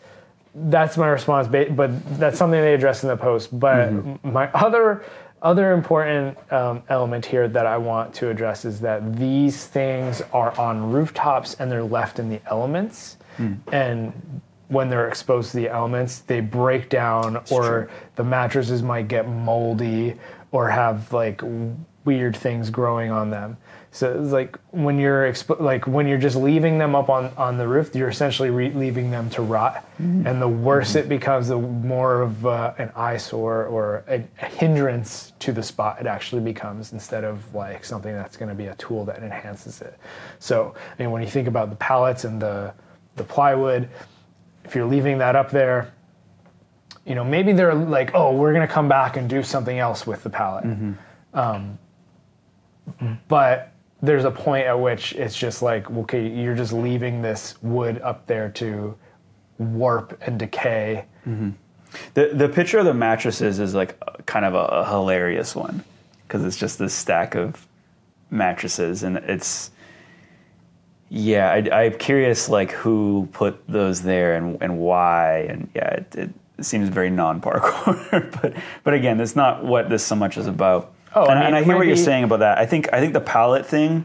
[0.56, 4.32] that's my response but that's something they address in the post but mm-hmm.
[4.32, 5.04] my other
[5.44, 10.59] other important um, element here that i want to address is that these things are
[10.59, 13.18] on rooftops and they're left in the elements.
[13.72, 19.28] And when they're exposed to the elements they break down or the mattresses might get
[19.28, 20.14] moldy
[20.52, 21.42] or have like
[22.04, 23.56] weird things growing on them
[23.94, 27.58] so it's like when you're expo- like when you're just leaving them up on, on
[27.58, 29.88] the roof, you're essentially re- leaving them to rot.
[30.26, 35.32] And the worse it becomes, the more of uh, an eyesore or a, a hindrance
[35.38, 38.74] to the spot it actually becomes, instead of like something that's going to be a
[38.74, 39.96] tool that enhances it.
[40.40, 42.74] So I mean, when you think about the pallets and the
[43.14, 43.88] the plywood,
[44.64, 45.94] if you're leaving that up there,
[47.06, 50.04] you know maybe they're like, oh, we're going to come back and do something else
[50.04, 50.64] with the pallet.
[51.32, 51.78] Um,
[53.28, 58.00] but there's a point at which it's just like okay you're just leaving this wood
[58.02, 58.96] up there to
[59.58, 61.50] warp and decay mm-hmm.
[62.14, 65.84] The the picture of the mattresses is like kind of a, a hilarious one
[66.26, 67.66] because it's just this stack of
[68.30, 69.70] mattresses and it's
[71.08, 76.14] yeah I, I'm curious like who put those there and and why and yeah it,
[76.16, 76.30] it
[76.64, 80.93] seems very non parkour but but again that's not what this so much is about.
[81.14, 82.59] Oh, I and, mean, and I hear what you're saying about that.
[82.59, 84.05] I think I think the pallet thing.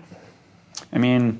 [0.94, 1.40] I mean,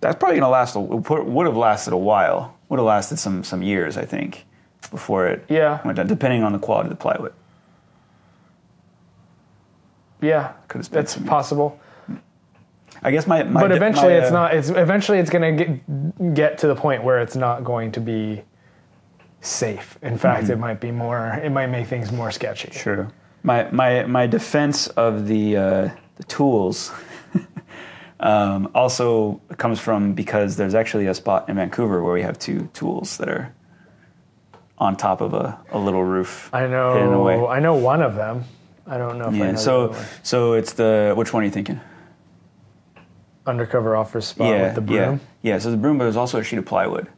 [0.00, 0.74] that's probably gonna last.
[0.76, 2.56] a- Would have lasted a while.
[2.68, 3.96] Would have lasted some some years.
[3.96, 4.44] I think
[4.90, 5.80] before it Yeah.
[5.84, 7.32] went down, depending on the quality of the plywood.
[10.20, 11.78] yeah Could've spent that's possible
[13.02, 15.64] I guess my, my but eventually my, it's uh, not it's eventually it's going to
[15.64, 18.42] get get to the point where it's not going to be
[19.40, 23.08] safe in fact it might be more it might make things more sketchy True.
[23.44, 26.90] My my my defense of the uh, the tools
[28.20, 32.70] um, also comes from because there's actually a spot in Vancouver where we have two
[32.72, 33.54] tools that are
[34.78, 36.50] on top of a, a little roof.
[36.52, 38.42] i know i know one of them
[38.88, 39.52] i don't know if I know Yeah.
[39.52, 41.80] the So so it's the which one are you thinking?
[43.46, 45.58] undercover office spot yeah, with the broom yeah, yeah.
[45.58, 47.08] So the broom, but there's also a sheet of plywood.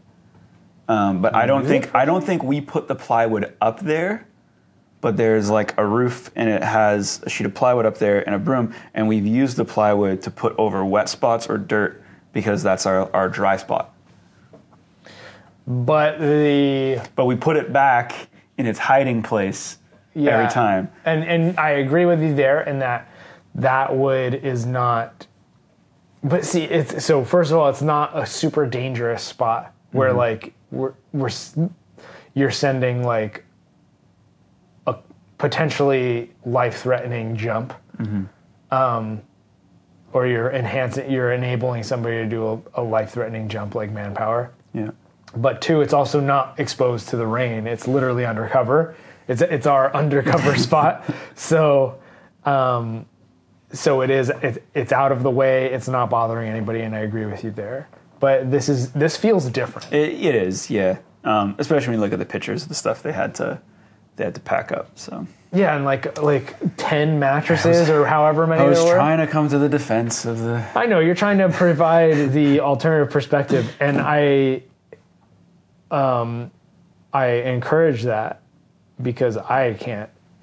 [0.88, 4.25] Um, but I don't think I don't think we put the plywood up there.
[5.06, 8.34] But there's like a roof, and it has a sheet of plywood up there and
[8.34, 12.60] a broom, and we've used the plywood to put over wet spots or dirt because
[12.60, 13.94] that's our, our dry spot.
[15.64, 18.26] but the But we put it back
[18.58, 19.78] in its hiding place
[20.12, 20.32] Yeah.
[20.32, 20.90] every time.
[21.04, 23.08] And and I agree with you there in that
[23.54, 25.28] that wood is not.
[26.24, 30.18] But see, it's so first of all, it's not a super dangerous spot where Mm-hmm.
[30.18, 31.30] like we're we're
[32.34, 33.44] you're sending like
[35.38, 37.74] potentially life-threatening jump.
[37.98, 38.24] Mm-hmm.
[38.74, 39.22] Um,
[40.12, 44.90] or you're enhancing, you're enabling somebody to do a, a life-threatening jump like manpower Yeah.
[45.36, 47.66] but two, it's also not exposed to the rain.
[47.66, 48.94] It's literally undercover.
[49.28, 51.04] It's it's our undercover spot.
[51.34, 51.98] So,
[52.44, 53.06] um,
[53.72, 54.30] so it is.
[54.30, 55.66] It, it's out of the way.
[55.66, 57.88] It's not bothering anybody, and I agree with you there.
[58.20, 59.92] But this is this feels different.
[59.92, 60.98] It, it is, yeah.
[61.24, 63.60] Um, especially when you look at the pictures of the stuff they had to
[64.16, 64.98] they had to pack up.
[64.98, 69.48] So Yeah, and like like ten mattresses or however many I was trying to come
[69.48, 70.66] to the defense of the.
[70.74, 74.62] I know you're trying to provide the alternative perspective, and I,
[75.90, 76.50] um,
[77.12, 78.40] I encourage that
[79.00, 80.10] because I can't.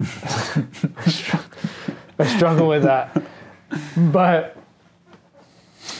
[2.16, 3.20] I struggle with that,
[3.96, 4.56] but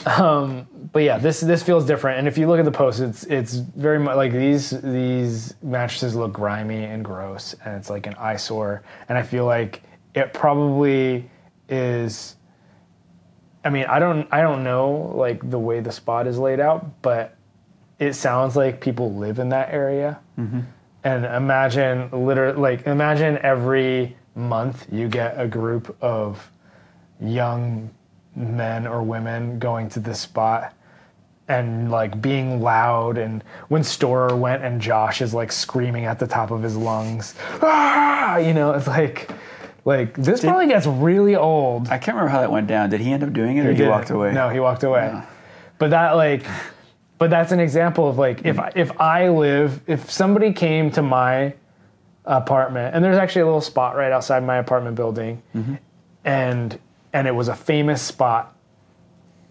[0.06, 2.18] Um, but yeah, this this feels different.
[2.18, 6.14] And if you look at the post, it's it's very much like these these mattresses
[6.14, 8.82] look grimy and gross, and it's like an eyesore.
[9.08, 9.82] And I feel like
[10.14, 11.30] it probably
[11.68, 12.36] is.
[13.64, 17.02] I mean, I don't I don't know like the way the spot is laid out,
[17.02, 17.36] but
[17.98, 20.20] it sounds like people live in that area.
[20.38, 20.60] Mm-hmm.
[21.04, 26.50] And imagine literally like imagine every month you get a group of
[27.20, 27.90] young
[28.36, 30.74] men or women going to this spot
[31.46, 36.26] and like being loud and when Storror went and Josh is like screaming at the
[36.26, 38.38] top of his lungs ah!
[38.38, 39.30] you know it's like
[39.84, 42.88] like this probably gets really old I can't remember how that went down.
[42.88, 43.88] Did he end up doing it or he, did.
[43.88, 44.32] walked away?
[44.32, 45.28] no he walked away ah.
[45.78, 46.46] but that like
[47.18, 48.62] but that's an example of like if hmm.
[48.62, 51.54] I, if I live if somebody came to my
[52.24, 55.74] apartment and there's actually a little spot right outside my apartment building mm-hmm.
[56.24, 56.78] and
[57.14, 58.54] and it was a famous spot.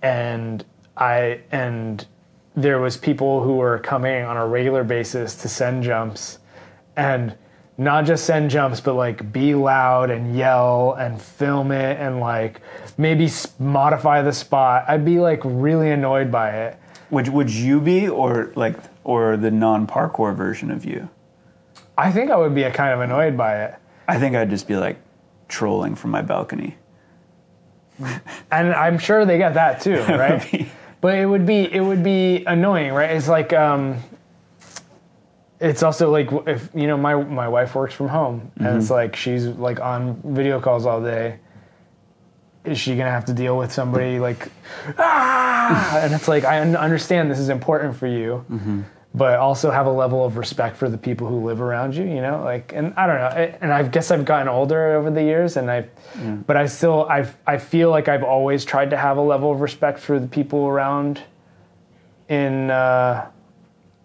[0.04, 0.64] And
[0.96, 2.06] I and
[2.56, 6.38] there was people who were coming on a regular basis to send jumps.
[6.96, 7.36] And
[7.76, 12.62] not just send jumps but like be loud and yell and film it and like
[13.00, 14.86] maybe modify the spot.
[14.88, 16.78] I'd be like really annoyed by it.
[17.10, 21.10] Would would you be or like or the non parkour version of you?
[21.96, 23.76] i think i would be kind of annoyed by it.
[24.08, 24.98] I think I'd just be like
[25.48, 26.76] trolling from my balcony.
[28.52, 30.68] and i'm sure they get that too right?
[31.02, 33.12] But it would be it would be annoying right?
[33.12, 33.98] It's like um
[35.60, 39.16] it's also like if you know my my wife works from home and it's like
[39.16, 41.40] she's like on video calls all day.
[42.64, 44.50] Is she gonna have to deal with somebody like
[44.98, 46.00] ah!
[46.00, 48.46] And it's like i understand this is important for you
[49.16, 52.22] but also have a level of respect for the people who live around you you
[52.22, 55.56] know like and i don't know and i guess i've gotten older over the years
[55.58, 55.86] and i
[56.48, 59.62] but i still i i feel like i've always tried to have a level of
[59.62, 61.22] respect for the people around
[62.30, 63.30] in uh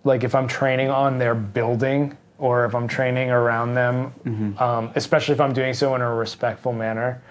[0.04, 4.12] like if i'm training on their building or if i'm training around them
[4.58, 7.22] um, especially if i'm doing so in a respectful manner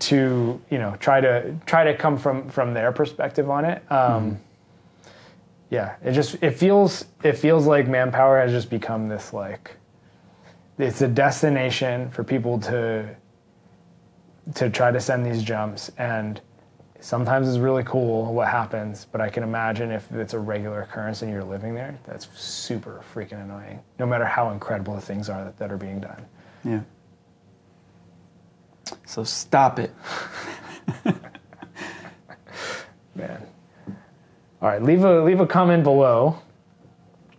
[0.00, 3.90] to you know try to try to come from from their perspective on it.
[3.90, 4.38] Um,
[5.70, 9.76] yeah it just it feels it feels like manpower has just become this like
[10.78, 13.14] it's a destination for people to
[14.54, 15.90] to try to send these jumps.
[15.98, 16.40] And
[17.00, 21.22] sometimes it's really cool what happens but i can imagine if it's a regular occurrence
[21.22, 25.44] and you're living there that's super freaking annoying no matter how incredible the things are
[25.44, 26.22] that, that are being done.
[26.62, 26.80] Yeah.
[29.06, 29.92] So stop it.
[33.14, 33.46] Man.
[34.62, 36.38] All right, leave a leave a comment below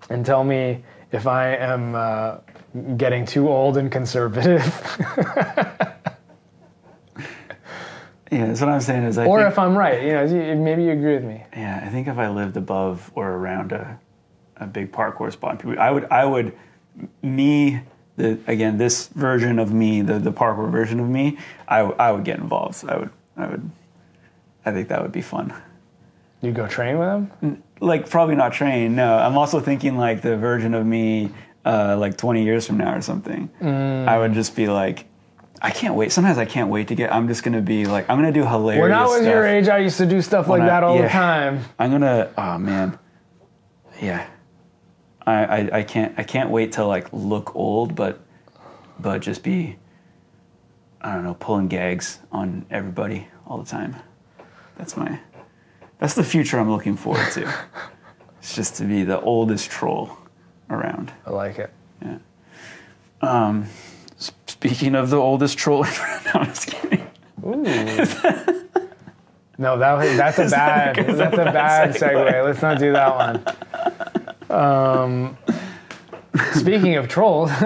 [0.10, 2.38] and tell me if I am uh,
[2.98, 4.64] getting too old and conservative,
[8.32, 10.02] Yeah, that's what I'm saying is I or think, if I'm right.
[10.04, 11.44] You know, maybe you agree with me.
[11.54, 14.00] yeah, I think if I lived above or around a,
[14.56, 16.54] a big parkour spot, I would I would
[17.22, 17.82] me
[18.22, 22.12] the again this version of me the the parkour version of me I, w- I
[22.12, 22.84] would get involved.
[22.88, 23.70] I would I would
[24.66, 25.54] I think that would be fun.
[26.42, 27.08] You go train with
[27.42, 27.64] them.
[27.80, 28.96] Like probably not train.
[28.96, 31.32] No, I'm also thinking like the version of me
[31.66, 33.50] uh, like 20 years from now or something.
[33.62, 34.08] Mm.
[34.08, 35.06] I would just be like.
[35.64, 36.12] I can't wait.
[36.12, 37.14] Sometimes I can't wait to get.
[37.14, 38.82] I'm just gonna be like, I'm gonna do hilarious.
[38.82, 41.08] When I was your age, I used to do stuff like I- that all the
[41.08, 41.64] time.
[41.78, 42.32] I'm gonna.
[42.36, 42.98] Oh man.
[44.02, 44.26] Yeah.
[45.26, 48.20] I, I I can't I can't wait to like look old, but
[49.00, 49.78] but just be.
[51.04, 53.96] I don't know, pulling gags on everybody all the time.
[54.78, 55.20] That's my.
[55.98, 57.52] That's the future I'm looking forward to.
[58.40, 60.18] it's just to be the oldest troll
[60.70, 61.12] around.
[61.26, 61.72] I like it.
[62.02, 62.18] Yeah.
[63.22, 63.66] Um.
[64.46, 65.84] Speaking of the oldest troll,
[66.26, 67.08] no, I'm just kidding.
[67.44, 67.64] Ooh.
[69.58, 71.16] no, that that's a bad good?
[71.16, 72.46] that's a bad segue.
[72.46, 73.44] Let's not do that one.
[74.52, 75.38] Um,
[76.54, 77.50] speaking of trolls,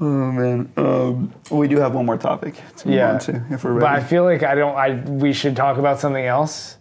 [0.00, 0.72] Oh man.
[0.76, 3.12] Um, we do have one more topic to move Yeah.
[3.14, 3.80] on to if we're ready.
[3.80, 4.76] but I feel like I don't.
[4.76, 6.76] I we should talk about something else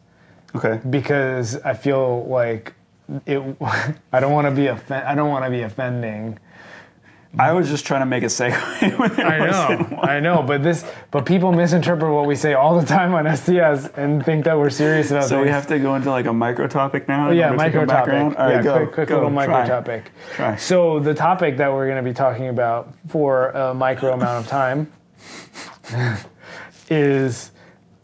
[0.55, 0.79] okay.
[0.87, 2.73] because I feel like
[3.25, 3.39] it.
[4.13, 6.37] I don't want to be offen- I don't want to be offending.
[7.39, 9.19] I was just trying to make a segue.
[9.19, 9.99] I know.
[10.01, 13.87] I know, but this, but people misinterpret what we say all the time on STS
[13.95, 15.25] and think that we're serious about.
[15.25, 17.31] So we have to go into like a micro topic now.
[17.31, 18.39] yeah, to micro back topic.
[18.39, 19.67] All right, yeah, go, quick, quick go, little micro try.
[19.67, 20.11] topic.
[20.33, 20.55] Try.
[20.55, 24.49] So the topic that we're going to be talking about for a micro amount of
[24.49, 24.91] time
[26.89, 27.51] is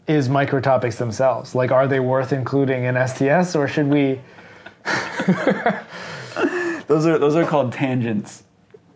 [0.06, 1.54] is micro topics themselves.
[1.54, 4.20] Like, are they worth including in STS, or should we?
[6.86, 8.43] Those are those are called tangents.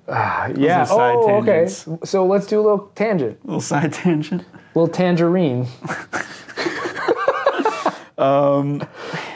[0.09, 0.82] Yeah.
[0.82, 1.68] are side Oh, okay.
[2.04, 4.42] So let's do a little tangent, A little side tangent.
[4.42, 5.66] A little tangerine.
[8.18, 8.78] um,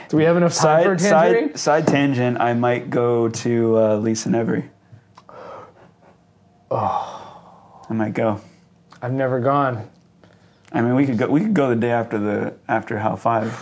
[0.08, 1.56] do we have enough time for a Side, tangerine?
[1.56, 2.40] side, side tangent.
[2.40, 4.68] I might go to uh, Lisses Evry.
[6.70, 8.40] Oh, I might go.
[9.02, 9.88] I've never gone.
[10.72, 11.28] I mean, we could go.
[11.28, 13.52] We could go the day after the after Hal Five.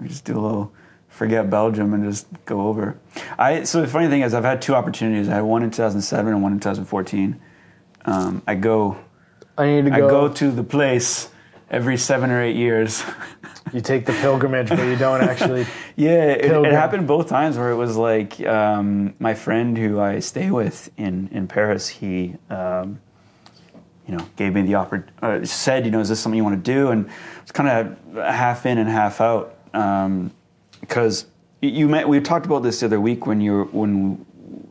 [0.00, 0.72] We just do a little
[1.14, 2.98] forget Belgium and just go over.
[3.38, 5.28] I so the funny thing is, I've had two opportunities.
[5.28, 7.40] I had one in 2007 and one in 2014.
[8.04, 8.98] Um, I go.
[9.56, 10.06] I need to go.
[10.06, 10.28] I go.
[10.28, 11.30] to the place
[11.70, 13.02] every seven or eight years.
[13.72, 15.66] You take the pilgrimage, but you don't actually.
[15.96, 20.18] Yeah, it, it happened both times where it was like um, my friend who I
[20.18, 21.88] stay with in in Paris.
[21.88, 23.00] He, um,
[24.06, 25.06] you know, gave me the offer.
[25.22, 26.90] Uh, said, you know, is this something you want to do?
[26.90, 27.08] And
[27.42, 29.56] it's kind of half in and half out
[30.86, 31.26] because
[31.62, 32.08] you met.
[32.08, 34.26] We talked about this the other week when you were when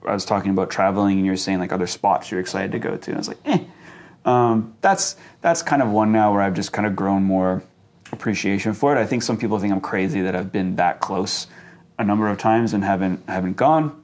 [0.06, 2.80] I was talking about traveling and you were saying like other spots you're excited to
[2.80, 3.12] go to.
[3.12, 3.64] And I was like, eh.
[4.26, 7.64] Um, that's that's kind of one now where I've just kind of grown more
[8.12, 9.00] appreciation for it.
[9.00, 11.48] I think some people think I'm crazy that I've been that close
[11.98, 14.02] a number of times and haven't haven't gone.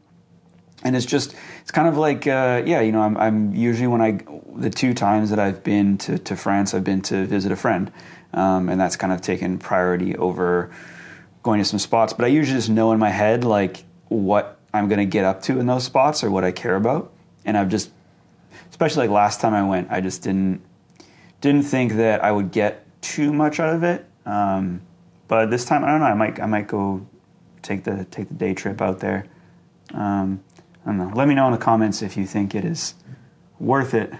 [0.84, 4.02] And it's just it's kind of like uh, yeah, you know, I'm, I'm usually when
[4.02, 4.20] I
[4.56, 7.92] the two times that I've been to, to France, I've been to visit a friend,
[8.34, 10.72] um, and that's kind of taken priority over
[11.44, 12.14] going to some spots.
[12.14, 15.42] But I usually just know in my head like what I'm going to get up
[15.44, 17.12] to in those spots or what I care about,
[17.46, 17.92] and I've just
[18.70, 20.62] especially like last time I went, I just didn't
[21.42, 24.06] didn't think that I would get too much out of it.
[24.26, 24.82] Um,
[25.28, 26.06] but this time, I don't know.
[26.06, 27.06] I might I might go
[27.62, 29.26] take the take the day trip out there.
[29.94, 30.44] Um,
[30.86, 31.12] I don't know.
[31.14, 32.96] Let me know in the comments if you think it is
[33.60, 34.14] worth it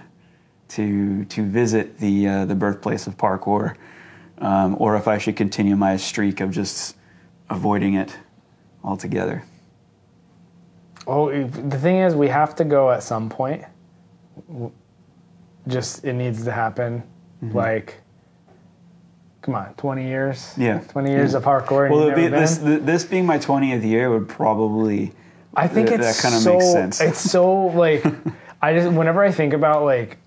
[0.68, 3.76] to to visit the uh, the birthplace of parkour,
[4.38, 6.96] um, or if I should continue my streak of just
[7.50, 8.16] avoiding it
[8.82, 9.42] altogether.
[11.06, 13.64] Oh, the thing is, we have to go at some point.
[15.66, 17.02] Just it needs to happen.
[17.42, 18.00] Like,
[19.42, 20.38] come on, twenty years.
[20.52, 20.62] Mm-hmm.
[20.62, 20.80] Yeah.
[20.80, 21.38] twenty years Yeah.
[21.38, 21.90] of hardcore.
[21.90, 25.12] Well, be, this this being my twentieth year would probably.
[25.54, 27.00] I think Th- it's that kinda so, makes sense.
[27.08, 28.04] It's so like,
[28.62, 30.18] I just whenever I think about like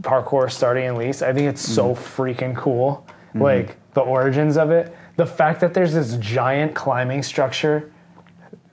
[0.00, 2.22] parkour starting in Lisses, I think it's so Mm-hmm.
[2.22, 3.06] freaking cool.
[3.34, 7.92] Like the origins of it, the fact that there's this giant climbing structure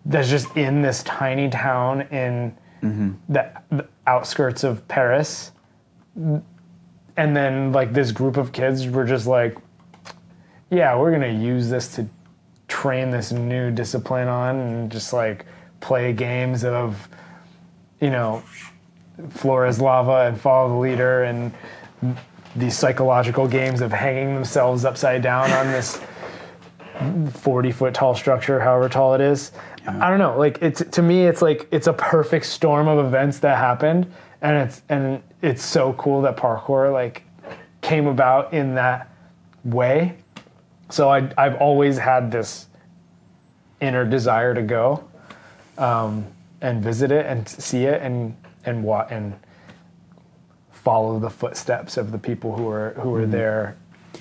[0.06, 3.14] that's just in this tiny town in Mm-hmm.
[3.34, 5.52] the, the outskirts of Paris,
[6.16, 9.58] and then like this group of kids were just like,
[10.70, 12.08] yeah, we're gonna use this to
[12.68, 15.48] train this new discipline on and just like
[15.80, 17.10] play games of,
[18.00, 18.44] you know,
[19.32, 21.52] Flores lava and follow the leader and
[22.56, 26.00] these psychological games of hanging themselves upside down on this
[27.34, 29.52] 40 foot tall structure, however tall it is.
[29.88, 30.38] I don't know.
[30.38, 34.58] Like it's to me, it's like it's a perfect storm of events that happened, and
[34.58, 37.24] it's and it's so cool that parkour like
[37.82, 39.10] came about in that
[39.64, 40.18] way.
[40.90, 42.68] So I I've always had this
[43.80, 45.08] inner desire to go
[45.78, 46.26] um,
[46.62, 48.36] and visit it and see it and
[48.66, 49.40] and what and
[50.72, 53.78] follow the footsteps of the people who were who were there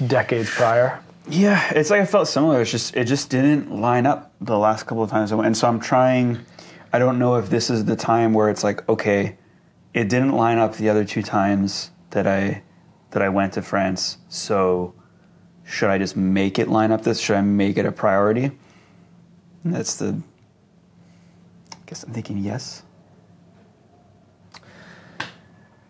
[0.07, 1.01] decades prior.
[1.29, 2.63] Yeah, it's like I felt similar.
[2.63, 5.57] It's just it just didn't line up the last couple of times I went, and
[5.57, 6.39] so I'm trying.
[6.93, 9.37] I don't know if this is the time where it's like, okay,
[9.93, 12.63] it didn't line up the other two times that I
[13.11, 14.19] that I went to France.
[14.29, 14.95] So
[15.65, 17.03] should I just make it line up?
[17.03, 18.53] This should I make it a priority?
[19.65, 20.21] And that's the.
[21.73, 22.85] I guess I'm thinking yes.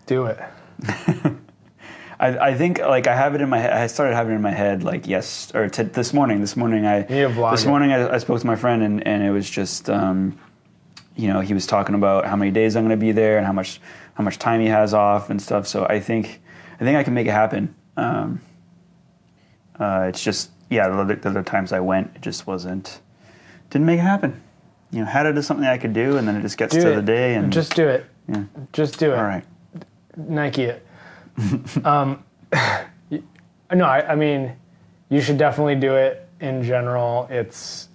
[0.07, 0.39] Do it.
[2.18, 3.72] I, I think like I have it in my head.
[3.72, 6.40] I started having it in my head like yes or t- this morning.
[6.40, 9.06] This morning I need to vlog this morning I, I spoke to my friend and,
[9.06, 10.38] and it was just um,
[11.14, 13.46] you know he was talking about how many days I'm going to be there and
[13.46, 13.80] how much
[14.14, 15.66] how much time he has off and stuff.
[15.66, 16.40] So I think
[16.80, 17.74] I think I can make it happen.
[17.98, 18.40] Um,
[19.78, 23.00] uh, it's just yeah the other, the other times I went it just wasn't
[23.70, 24.42] didn't make it happen.
[24.90, 26.80] You know had it as something I could do and then it just gets Do
[26.82, 26.96] to it.
[26.96, 28.06] the day and Just do it.
[28.28, 29.18] yeah Just do it.
[29.18, 29.44] all right
[30.16, 30.86] Nike it.
[31.84, 32.24] um,
[33.74, 34.55] no, I, I mean,
[35.09, 36.28] you should definitely do it.
[36.41, 37.89] In general, it's.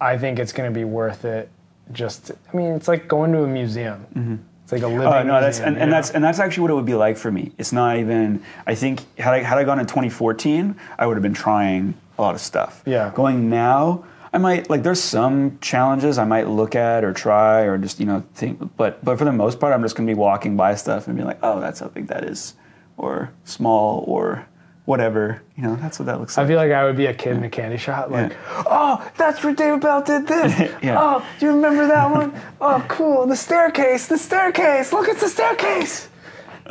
[0.00, 1.48] I think it's going to be worth it.
[1.92, 4.44] Just, I mean, it's like going to a museum.
[4.64, 5.06] It's like a living.
[5.06, 7.16] Oh no, that's museum, and, and that's and that's actually what it would be like
[7.16, 7.52] for me.
[7.58, 8.42] It's not even.
[8.66, 12.22] I think had I had I gone in 2014, I would have been trying a
[12.22, 12.82] lot of stuff.
[12.86, 13.12] Yeah.
[13.14, 14.82] Going now, I might like.
[14.82, 19.04] There's some challenges I might look at or try or just you know think, but
[19.04, 21.38] but for the most part, I'm just gonna be walking by stuff and be like,
[21.42, 22.54] oh, that's how big that is,
[22.96, 24.46] or small, or
[24.86, 25.42] whatever.
[25.56, 26.44] You know, that's what that looks like.
[26.44, 29.44] I feel like I would be a kid in a candy shop, like, oh, that's
[29.44, 30.72] where David Belle did this.
[30.82, 30.96] Yeah.
[30.98, 32.32] Oh, do you remember that one?
[32.60, 33.26] Oh, cool.
[33.26, 34.92] The staircase, the staircase.
[34.92, 36.08] Look, it's the staircase.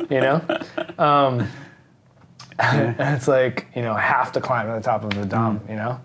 [0.09, 0.59] You know?
[0.97, 1.47] Um,
[2.59, 5.59] and it's like, you know, half have to climb to the top of the dome,
[5.62, 5.70] Mm.
[5.70, 6.01] you know?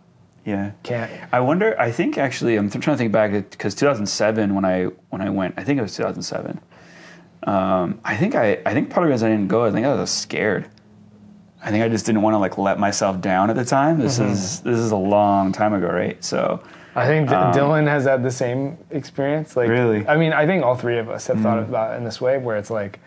[0.47, 0.71] Yeah.
[0.85, 1.11] Can't.
[1.33, 1.79] I wonder.
[1.79, 5.55] I think actually, I'm trying to think back because 2007 when I when I went,
[5.59, 6.61] I think it was 2007.
[7.43, 10.11] Um, I think I I think part of I didn't go, I think I was
[10.11, 10.69] scared.
[11.63, 13.99] I think I just didn't want to like let myself down at the time.
[13.99, 14.31] This Mm-hmm.
[14.33, 16.23] is this is a long time ago, right?
[16.25, 16.63] So
[16.95, 19.57] I think D- Dylan has had the same experience.
[19.57, 20.07] Like, Um, Really?
[20.07, 22.39] I mean, I think all three of us have thought about it in this way,
[22.39, 23.01] where it's like,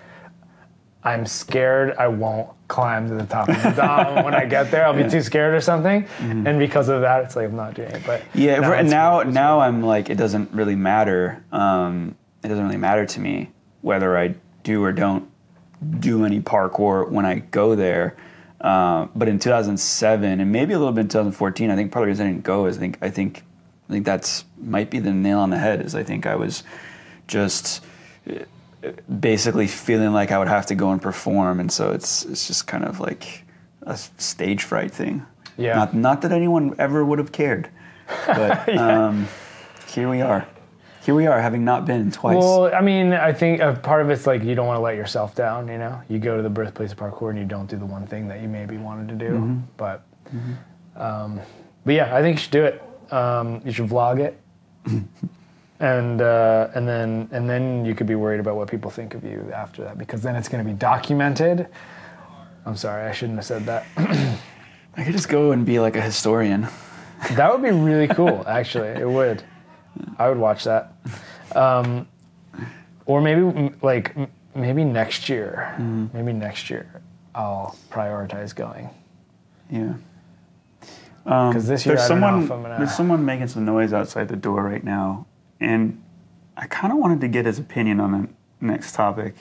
[1.03, 4.85] I'm scared I won't climb to the top of the dome when I get there.
[4.85, 7.89] I'll be too scared or something, and because of that, it's like I'm not doing
[7.91, 8.03] it.
[8.05, 8.39] But Mm-hmm.
[8.39, 11.43] yeah, now now now I'm like it doesn't really matter.
[11.51, 13.49] Um, it doesn't really matter to me
[13.81, 15.29] whether I do or don't
[15.99, 18.17] do any parkour when I go there.
[18.59, 22.27] Uh, but in 2007 and maybe a little bit in 2014, I think the reason
[22.27, 23.43] I didn't go is I think I think
[23.89, 25.81] I think that's might be the nail on the head.
[25.81, 26.63] Is I think I was
[27.27, 27.81] just
[28.29, 28.39] uh,
[29.19, 32.67] basically feeling like I would have to go and perform, and so it's it's just
[32.67, 33.43] kind of like
[33.83, 35.25] a stage fright thing.
[35.57, 35.75] Yeah.
[35.75, 37.69] Not not that anyone ever would have cared,
[38.25, 39.27] but um,
[39.87, 40.47] here we are.
[41.05, 42.35] Here we are, having not been twice.
[42.35, 44.95] Well, I mean, I think a part of it's like you don't want to let
[44.95, 45.67] yourself down.
[45.67, 48.05] You know, you go to the birthplace of parkour and you don't do the one
[48.05, 49.31] thing that you maybe wanted to do.
[49.31, 49.57] Mm-hmm.
[49.77, 50.05] But,
[50.95, 51.39] um,
[51.85, 52.83] but yeah, I think you should do it.
[53.11, 54.39] Um, you should vlog it,
[55.79, 59.23] and uh, and then and then you could be worried about what people think of
[59.23, 61.67] you after that because then it's going to be documented.
[62.65, 63.85] I'm sorry, I shouldn't have said that.
[64.97, 66.67] I could just go and be like a historian.
[67.31, 68.89] That would be really cool, actually.
[68.89, 69.43] It would.
[70.17, 70.93] I would watch that.
[71.55, 72.07] Um,
[73.05, 74.15] or maybe like
[74.55, 75.73] maybe next year.
[76.13, 77.01] Maybe next year
[77.33, 78.89] I'll prioritize going.
[79.71, 79.93] Yeah.
[81.25, 83.93] Um, 'Cause this year there's I don't know someone gonna- there's someone making some noise
[83.93, 85.25] outside the door right now,
[85.59, 86.01] and
[86.57, 89.35] I kind of wanted to get his opinion on the next topic.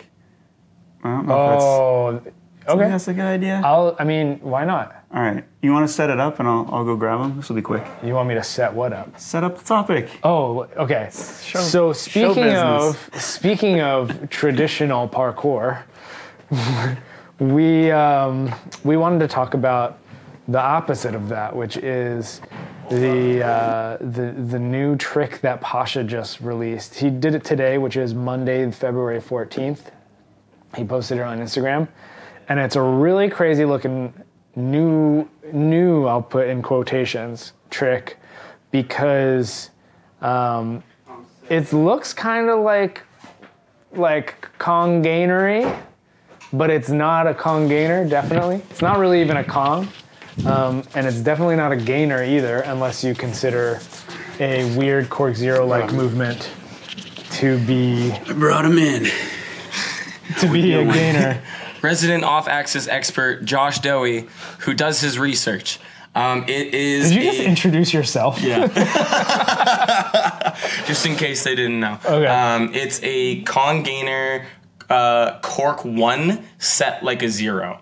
[1.02, 2.20] I don't know if that's, Oh,
[2.68, 2.90] think okay.
[2.90, 3.62] that's a good idea.
[3.64, 3.96] I'll.
[3.98, 4.94] I mean, why not?
[5.14, 7.36] All right, you want to set it up, and I'll I'll go grab him.
[7.36, 7.86] This will be quick.
[8.04, 9.18] You want me to set what up?
[9.18, 10.10] Set up the topic.
[10.22, 11.08] Oh, okay.
[11.10, 15.82] so speaking of speaking of traditional parkour,
[17.38, 18.52] we um,
[18.84, 19.98] we wanted to talk about
[20.46, 22.42] the opposite of that, which is
[22.90, 26.94] the uh, the the new trick that Pasha just released.
[26.94, 29.90] He did it today, which is Monday, February fourteenth.
[30.76, 31.88] He posted it on Instagram,
[32.48, 34.12] and it's a really crazy looking
[34.56, 36.06] new new.
[36.06, 38.18] I'll put in quotations trick
[38.70, 39.70] because
[40.20, 40.82] um,
[41.48, 43.02] it looks kind of like
[43.92, 45.70] like Kong gainery,
[46.52, 48.08] but it's not a Kong gainer.
[48.08, 49.88] Definitely, it's not really even a Kong,
[50.46, 53.80] um, and it's definitely not a gainer either, unless you consider
[54.40, 56.50] a weird Cork Zero like movement
[57.32, 59.08] to be I brought him in.
[60.40, 61.42] to be a gainer.
[61.82, 64.26] resident off-axis expert Josh Dowie,
[64.60, 65.78] who does his research.
[66.14, 68.40] Um, it is Did you just a- introduce yourself?
[68.42, 68.66] yeah.
[70.86, 71.98] just in case they didn't know.
[72.04, 72.26] Okay.
[72.26, 74.44] Um, it's a Kong gainer
[74.90, 77.80] uh, cork one set like a zero.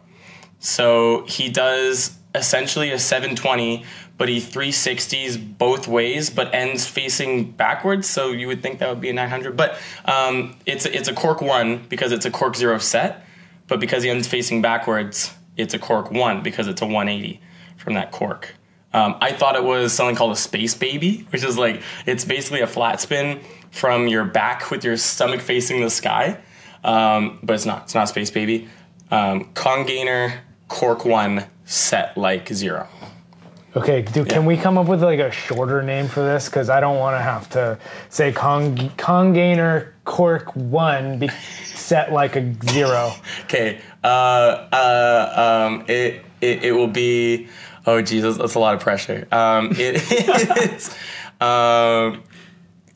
[0.58, 3.84] So he does essentially a 720,
[4.18, 8.06] but he 360s both ways, but ends facing backwards.
[8.06, 11.40] So you would think that would be a 900, but um, it's it's a cork
[11.40, 13.26] one because it's a cork zero set,
[13.66, 17.40] but because he ends facing backwards, it's a cork one because it's a 180
[17.76, 18.54] from that cork.
[18.92, 22.60] Um, I thought it was something called a space baby, which is like it's basically
[22.60, 26.40] a flat spin from your back with your stomach facing the sky,
[26.82, 27.84] um, but it's not.
[27.84, 28.68] It's not space baby.
[29.10, 32.88] Um, Kong gainer cork one set like zero.
[33.76, 36.46] Okay, dude, can we come up with like a shorter name for this?
[36.46, 41.28] Because I don't want to have to say Kong, Kong Gainer Cork 1 be
[41.64, 43.12] set like a zero.
[43.44, 43.80] Okay.
[44.02, 44.06] Uh,
[44.72, 47.48] uh, um, it, it it will be.
[47.86, 49.28] Oh Jesus, that's a lot of pressure.
[49.30, 50.96] Um, it, it's.
[51.40, 52.22] Um,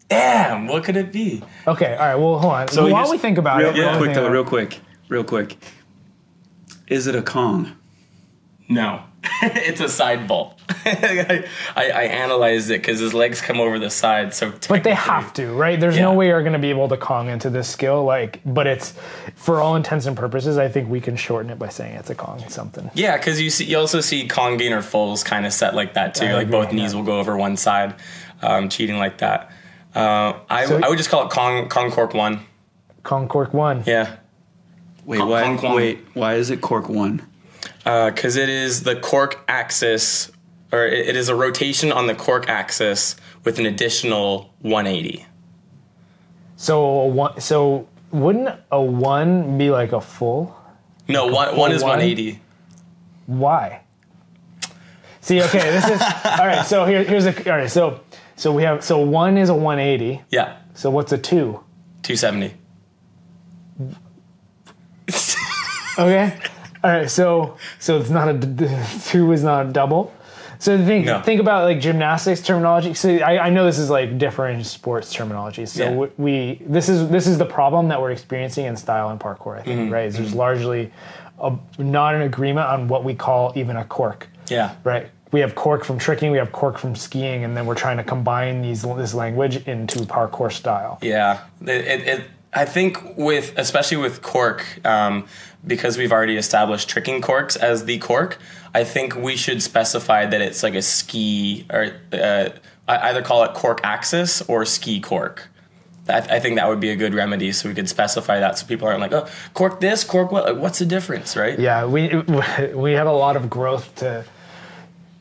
[0.08, 1.42] damn, what could it be?
[1.66, 2.68] Okay, all right, well, hold on.
[2.68, 5.58] So While here's- we think about real, it, real quick though, real quick, real quick.
[6.88, 7.76] Is it a Kong?
[8.70, 9.02] No,
[9.42, 10.58] it's a side bolt.
[10.68, 11.44] I,
[11.76, 14.52] I, I analyzed it because his legs come over the side, so.
[14.68, 15.78] But they have to, right?
[15.78, 18.04] There's no way you're going to be able to Kong into this skill.
[18.04, 18.94] Like, but it's
[19.34, 20.56] for all intents and purposes.
[20.56, 22.90] I think we can shorten it by saying it's a Kong something.
[22.94, 26.14] Yeah, because you see, you also see Kong gainer fulls kind of set like that
[26.14, 26.26] too.
[26.26, 27.00] I like agree, both knees yeah.
[27.00, 27.96] will go over one side,
[28.42, 29.50] um, cheating like that.
[29.94, 32.40] Uh, I, So- I would just call it Kong Kong cork one.
[33.02, 33.82] Kong Cork one.
[33.84, 34.16] Yeah.
[35.04, 35.42] Wait, Kong- why?
[35.42, 35.74] Kong Kong.
[35.74, 37.26] Wait, why is it Cork One?
[37.90, 40.30] Uh, because it is the cork axis,
[40.70, 45.26] or it, it is a rotation on the cork axis with an additional 180.
[46.54, 50.56] So a one, so wouldn't a one be like a full?
[51.08, 51.98] No, one, one is one?
[51.98, 52.40] 180.
[53.26, 53.80] Why?
[55.20, 56.64] See, okay, this is all right.
[56.64, 57.68] So here, here's a all right.
[57.68, 58.02] So
[58.36, 60.22] so we have so one is a 180.
[60.30, 61.58] Yeah, So what's a two?
[62.04, 62.54] 270.
[65.98, 66.38] Okay.
[66.82, 67.10] All right.
[67.10, 68.38] So so it's not a
[69.06, 70.12] two is not a double.
[70.58, 71.20] So think No.
[71.22, 72.92] think about like gymnastics terminology.
[72.94, 75.64] So I, I know this is like different sports terminology.
[75.66, 76.06] So Yeah.
[76.18, 79.58] we- this is this is the problem that we're experiencing in style and parkour.
[79.58, 79.92] I think Mm-hmm.
[79.92, 80.06] right.
[80.06, 80.90] Is there's largely
[81.40, 84.28] a, not an agreement on what we call even a cork.
[84.48, 84.74] Yeah.
[84.84, 85.08] Right.
[85.32, 86.32] We have cork from tricking.
[86.32, 90.00] We have cork from skiing, and then we're trying to combine these this language into
[90.00, 90.98] parkour style.
[91.02, 92.20] Yeah, it, it, it,
[92.52, 95.26] I think with especially with cork, um,
[95.66, 98.38] because we've already established tricking corks as the cork.
[98.74, 102.50] I think we should specify that it's like a ski or uh,
[102.88, 105.48] I either call it cork axis or ski cork.
[106.08, 108.66] I, I think that would be a good remedy, so we could specify that, so
[108.66, 110.44] people aren't like, oh, cork this, cork what?
[110.44, 111.58] Like, what's the difference, right?
[111.58, 112.08] Yeah, we
[112.74, 114.24] we have a lot of growth to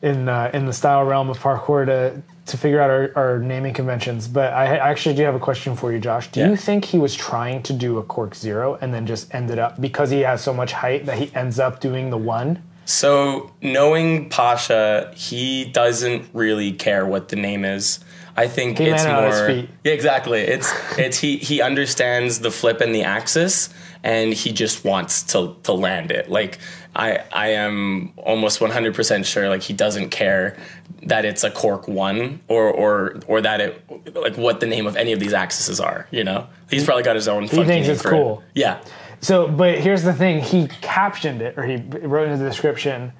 [0.02, 3.72] in uh, in the style realm of parkour to to figure out our, our naming
[3.72, 4.28] conventions.
[4.28, 6.30] But I I actually do have a question for you, Josh.
[6.30, 6.50] Do Yeah.
[6.50, 9.80] you think he was trying to do a cork zero and then just ended up
[9.80, 12.62] because he has so much height that he ends up doing the one?
[12.84, 18.00] So knowing Pasha, he doesn't really care what the name is.
[18.40, 19.66] I think He it's more.
[19.84, 20.40] Yeah, exactly.
[20.40, 23.68] It's it's he he understands the flip and the axis,
[24.02, 26.30] and he just wants to to land it.
[26.30, 26.58] Like
[26.96, 29.50] I I am almost one hundred percent sure.
[29.50, 30.56] Like he doesn't care
[31.02, 34.96] that it's a cork one or or or that it like what the name of
[34.96, 36.06] any of these axes are.
[36.10, 37.42] You know, he's probably got his own.
[37.42, 38.42] He thinks it's cool.
[38.54, 38.82] Yeah.
[39.20, 43.12] So, but here's the thing: he captioned it, or he wrote in the description,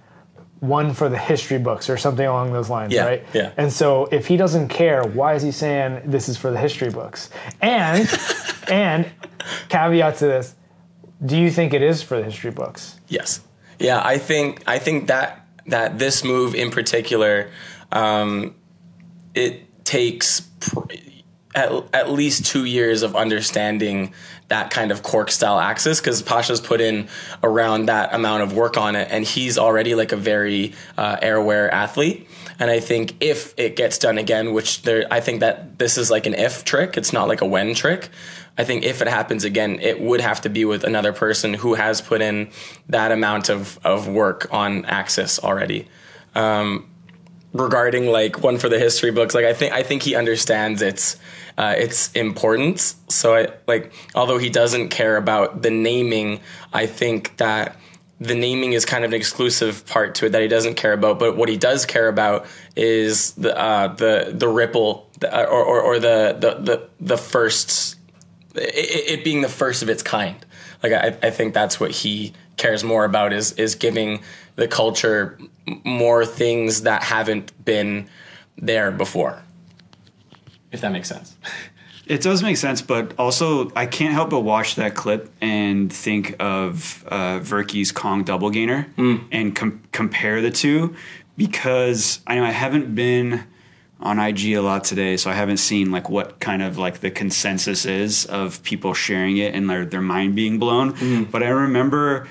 [0.60, 3.26] "One for the history books" or something along those lines, Yeah, right?
[3.32, 3.52] yeah.
[3.56, 6.90] And so, if he doesn't care, why is he saying this is for the history
[6.90, 7.30] books?
[7.60, 8.08] And
[8.68, 9.06] and
[9.68, 10.54] caveat to this:
[11.24, 12.98] Do you think it is for the history books?
[13.08, 13.40] Yes.
[13.78, 17.50] Yeah, I think I think that that this move in particular,
[17.92, 18.54] um,
[19.34, 20.80] it takes pr-
[21.54, 24.12] at, at least two years of understanding
[24.50, 27.08] that kind of cork style axis because Pasha's put in
[27.42, 31.70] around that amount of work on it, and he's already like a very uh, airwear
[31.72, 32.28] athlete.
[32.58, 36.10] And I think if it gets done again, which there, I think that this is
[36.10, 38.10] like an if trick, it's not like a when trick.
[38.58, 41.74] I think if it happens again, it would have to be with another person who
[41.74, 42.50] has put in
[42.88, 45.88] that amount of, of work on Axis already.
[46.34, 46.90] Um,
[47.52, 51.16] regarding like one for the history books, like I think I think he understands its
[51.58, 52.96] uh, its importance.
[53.08, 56.40] So I like although he doesn't care about the naming,
[56.72, 57.76] I think that
[58.20, 61.18] the naming is kind of an exclusive part to it that he doesn't care about.
[61.18, 62.46] But what he does care about
[62.76, 67.96] is the uh, the the ripple or, or or the the the the first
[68.54, 70.44] it, it being the first of its kind.
[70.82, 74.20] Like I, I think that's what he cares more about is is giving
[74.56, 75.38] the culture
[75.84, 78.08] more things that haven't been
[78.58, 79.42] there before.
[80.72, 81.36] If that makes sense.
[82.06, 86.34] It does make sense, but also I can't help but watch that clip and think
[86.40, 88.88] of uh, Verky's Kong double gainer
[89.30, 90.96] and com- compare the two
[91.36, 93.44] because I know I haven't been
[94.00, 97.12] on IG a lot today, so I haven't seen like what kind of like the
[97.12, 101.26] consensus is of people sharing it and their their mind being blown.
[101.30, 102.26] But I remember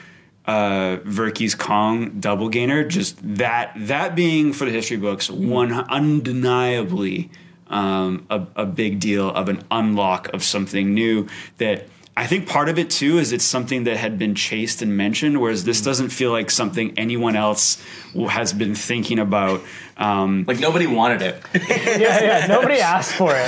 [0.46, 7.30] uh, Verky's Kong double gainer, just that that being for the history books, one undeniably
[7.70, 11.86] um, a, a big deal of an unlock of something new that.
[12.18, 15.40] I think part of it too is it's something that had been chased and mentioned,
[15.40, 17.82] whereas this doesn't feel like something anyone else
[18.30, 19.62] has been thinking about.
[19.96, 21.42] Um, Like nobody wanted it.
[21.98, 22.46] yeah, yeah.
[22.48, 23.48] Nobody asked for it.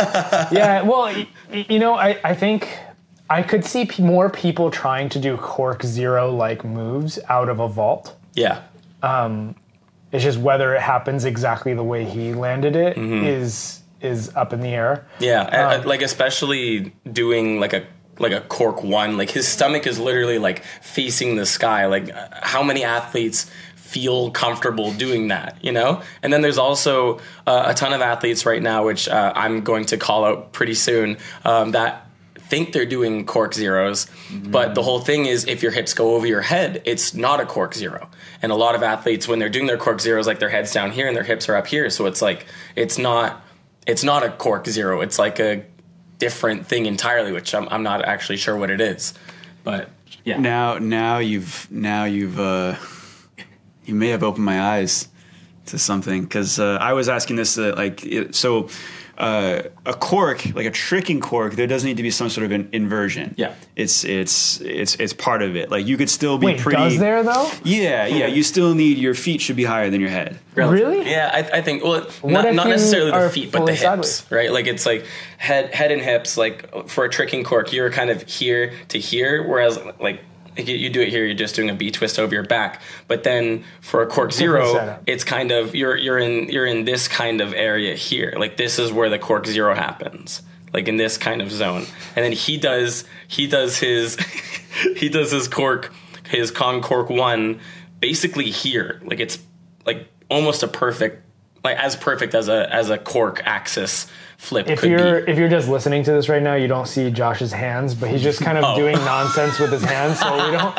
[0.54, 0.84] Yeah.
[0.84, 2.70] Well, y- y- you know, I, I think
[3.30, 7.60] I could see p- more people trying to do Cork Zero like moves out of
[7.60, 8.16] a vault.
[8.36, 8.62] yeah.
[10.14, 13.26] It's just whether it happens exactly the way he landed it is Mm-hmm.
[13.26, 13.81] is
[14.36, 15.06] up in the air.
[15.20, 17.84] Yeah, I- I- like especially doing like a
[18.20, 21.86] like a cork one, like his stomach is literally like facing the sky.
[21.88, 22.10] Like
[22.44, 26.02] how many athletes feel comfortable doing that, you know?
[26.24, 29.86] And then there's also uh, a ton of athletes right now, which uh, I'm going
[29.86, 34.08] to call out pretty soon, um, that think they're doing cork zeros,
[34.44, 37.46] but the whole thing is if your hips go over your head, it's not a
[37.46, 38.10] cork zero.
[38.42, 40.92] And a lot of athletes when they're doing their cork zeros, like their heads down
[40.92, 42.46] here and their hips are up here, so it's like
[42.76, 43.42] it's not
[43.88, 45.02] it's not a cork zero.
[45.02, 45.66] It's like a
[46.20, 49.14] different thing entirely, which I'm, I'm not actually sure what it is.
[49.64, 49.90] But
[50.24, 52.76] yeah, now, now you've now you've uh,
[53.86, 55.08] you may have opened my eyes
[55.68, 58.70] to something because uh, I was asking this uh, like it, so.
[59.22, 62.52] Uh, a cork, like a tricking cork, there does need to be some sort of
[62.52, 63.36] an inversion.
[63.38, 63.54] Yeah.
[63.76, 65.70] it's it's it's it's part of it.
[65.70, 66.78] Like you could still be Wait, pretty.
[66.78, 67.52] does there though?
[67.64, 68.26] Yeah, yeah.
[68.26, 70.40] You still need your feet should be higher than your head.
[70.56, 71.08] Really?
[71.08, 73.82] Yeah, I, I think well, if not, not necessarily the feet, but the fully hips,
[73.84, 74.32] sideways?
[74.32, 74.52] right?
[74.52, 75.06] Like it's like
[75.38, 76.36] head, head and hips.
[76.36, 80.76] Like for a tricking cork, you're kind of here to here, whereas like if you,
[80.76, 82.82] you do it here, you're just doing a B twist over your back.
[83.08, 87.08] But then for a cork zero, it's kind of you're you're in you're in this
[87.08, 88.34] kind of area here.
[88.38, 90.42] Like this is where the cork zero happens.
[90.74, 91.86] Like in this kind of zone,
[92.16, 94.18] and then he does he does his
[94.96, 95.94] he does his cork
[96.28, 97.60] his Kong cork one
[98.00, 99.02] basically here.
[99.04, 99.38] Like it's
[99.86, 101.26] like almost a perfect
[101.64, 104.08] like as perfect as a as a cork axis
[104.42, 105.32] flip If could you're be.
[105.32, 108.24] if you're just listening to this right now, you don't see Josh's hands, but he's
[108.24, 108.76] just kind of Oh.
[108.76, 110.20] doing nonsense with his hands.
[110.20, 110.76] So we don't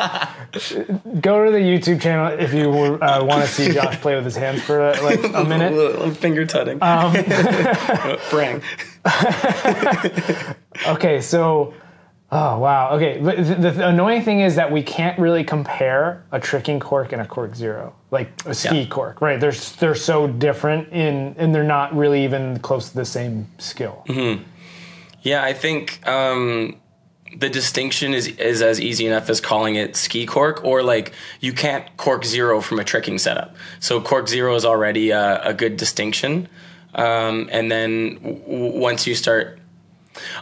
[1.21, 4.35] go to the YouTube channel if you uh, want to see Josh play with his
[4.35, 5.73] hands for uh, like a minute.
[6.01, 6.77] I'm finger tutting.
[6.81, 7.13] Um,
[8.29, 8.63] Frank.
[10.87, 11.73] Okay, so
[12.35, 12.91] oh wow.
[12.95, 17.21] Okay, the, the annoying thing is that we can't really compare a tricking cork and
[17.21, 18.87] a cork zero, like a ski Yeah.
[18.87, 19.39] cork, right?
[19.39, 24.03] They're they're so different in, and they're not really even close to the same skill.
[25.21, 26.75] Yeah, I think um,
[27.37, 31.53] the distinction is is as easy enough as calling it ski cork, or like you
[31.53, 33.55] can't cork zero from a tricking setup.
[33.79, 36.47] So cork zero is already a, a good distinction,
[36.95, 39.59] um, and then w- once you start,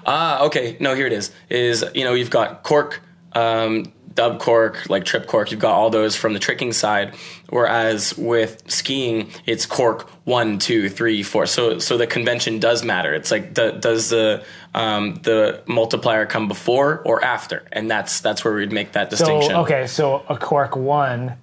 [0.05, 1.32] ah, okay, no, here it is.
[1.49, 3.01] Is you know you've got cork.
[3.34, 7.15] Um, dub cork, like trip cork, you've got all those from the tricking side.
[7.49, 11.45] Whereas with skiing, it's cork one, two, three, four.
[11.45, 13.13] So so the convention does matter.
[13.13, 14.43] It's like do, does the
[14.74, 19.51] um, the multiplier come before or after, and that's that's where we'd make that distinction.
[19.51, 21.36] So okay, so a cork one,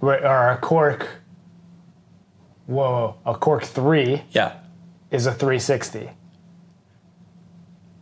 [0.00, 1.08] right, or a cork.
[2.66, 4.54] Whoa, a cork three Yeah,
[5.10, 6.08] is a 360.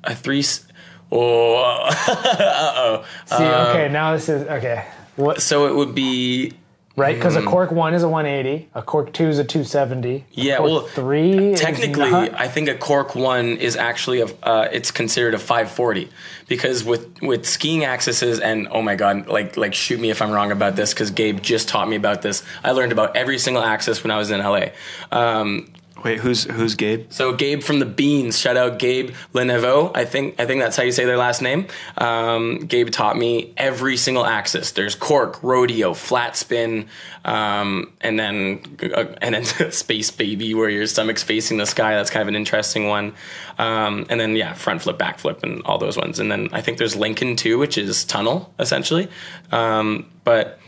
[0.05, 0.40] A three.
[0.40, 0.66] s-
[1.14, 4.86] Oh, See, okay, now this is okay.
[5.16, 6.55] What so it would be
[6.96, 7.14] right?
[7.14, 10.14] Because a cork one is a 180, a cork two is a 270.
[10.16, 11.55] a Yeah, cork well, three.
[11.55, 16.09] technically not- i think a cork one is actually a uh, it's considered a 540
[16.48, 20.30] because with with skiing axes and oh my god like like shoot me if i'm
[20.30, 23.62] wrong about this because gabe just taught me about this i learned about every single
[23.62, 24.66] axis when i was in la
[25.12, 25.68] um,
[26.03, 27.12] Wait, who's who's Gabe?
[27.12, 29.92] so Gabe from the Beans, shout out Gabe Lenevo.
[29.94, 31.68] I think I think that's how you say their last name.
[31.96, 34.72] Um, Gabe taught me every single axis.
[34.72, 36.88] There's cork, rodeo, flat spin,
[37.24, 41.94] um, and then uh, and then space baby, where your stomach's facing the sky.
[41.94, 43.14] That's kind of an interesting one.
[43.59, 46.18] Um, and then yeah, front flip, back flip, and all those ones.
[46.18, 49.09] And then I think there's Lincoln too, which is tunnel essentially.
[49.53, 50.59] Um, but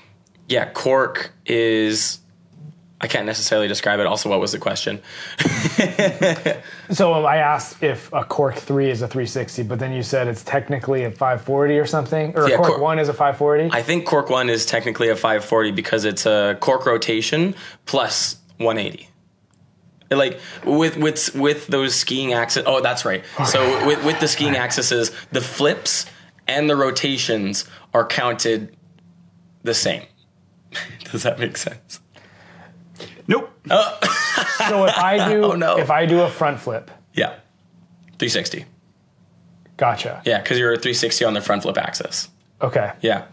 [0.48, 2.20] yeah, cork is.
[3.00, 4.06] I can't necessarily describe it.
[4.06, 5.02] Also, what was the question?
[6.90, 10.28] So um, I asked if a cork three is a 360, but then you said
[10.28, 13.70] it's technically a 540 or something, or Yeah, a cork cor- one is a 540.
[13.72, 17.54] I think cork one is technically a 540 because it's a cork rotation
[17.86, 19.08] plus 180.
[20.10, 22.64] Like with with with those skiing axes.
[22.66, 23.24] Oh, that's right.
[23.46, 26.06] So with with the skiing axes, the flips
[26.46, 27.64] and the rotations
[27.94, 28.76] are counted
[29.62, 30.04] the same.
[31.10, 32.00] Does that make sense?
[33.26, 33.50] Nope.
[33.68, 35.78] so if I do, Oh, no.
[35.78, 37.30] if I do a front flip, Yeah,
[38.18, 38.64] 360.
[39.76, 40.22] gotcha.
[40.24, 42.28] Yeah, because you're a 360 on the front flip axis.
[42.60, 42.92] Okay.
[43.00, 43.24] Yeah.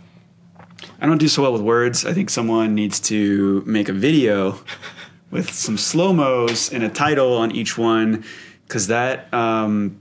[1.00, 2.06] I don't do so well with words.
[2.06, 4.60] I think someone needs to make a video
[5.30, 8.24] with some slow mos and a title on each one,
[8.68, 10.01] because that um,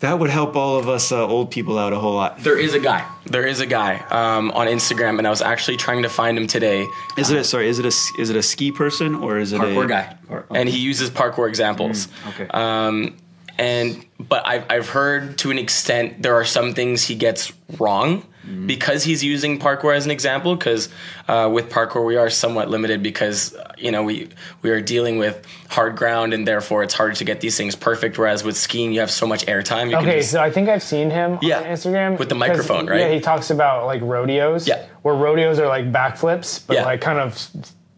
[0.00, 2.42] that would help all of us uh, old people out a whole lot.
[2.42, 3.06] There is a guy.
[3.26, 6.46] There is a guy um, on Instagram, and I was actually trying to find him
[6.46, 6.86] today.
[7.16, 7.68] Is it a, sorry?
[7.68, 10.16] Is it a s- is it a ski person or is it parkour a guy,
[10.28, 12.08] Par- and he uses parkour examples.
[12.28, 12.46] okay.
[12.48, 13.16] Um,
[13.58, 18.24] and but I've I've heard to an extent there are some things he gets wrong
[18.66, 20.56] because he's using parkour as an example.
[20.56, 20.88] Because
[21.28, 24.28] uh, with parkour we are somewhat limited because uh, you know we
[24.62, 28.18] we are dealing with hard ground and therefore it's hard to get these things perfect.
[28.18, 29.94] Whereas with skiing you have so much airtime.
[29.94, 33.00] Okay, just- so I think I've seen him Yeah, on Instagram with the microphone, right?
[33.00, 34.66] Yeah, he talks about like rodeos.
[34.68, 34.86] Yeah.
[35.02, 36.84] where rodeos are like backflips, but Yeah.
[36.84, 37.38] like kind of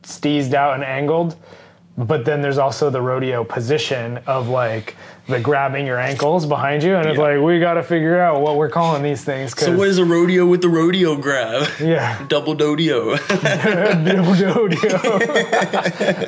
[0.03, 1.37] steezed out and angled.
[1.99, 4.97] But then there's also the rodeo position of like
[5.29, 7.25] the grabbing your ankles behind you, and it's Yeah.
[7.25, 9.55] like we got to figure out what we're calling these things.
[9.55, 11.69] 'cause- so what is a rodeo with the rodeo grab?
[11.81, 13.17] Yeah, Double dodio.
[14.57, 14.99] rodeo.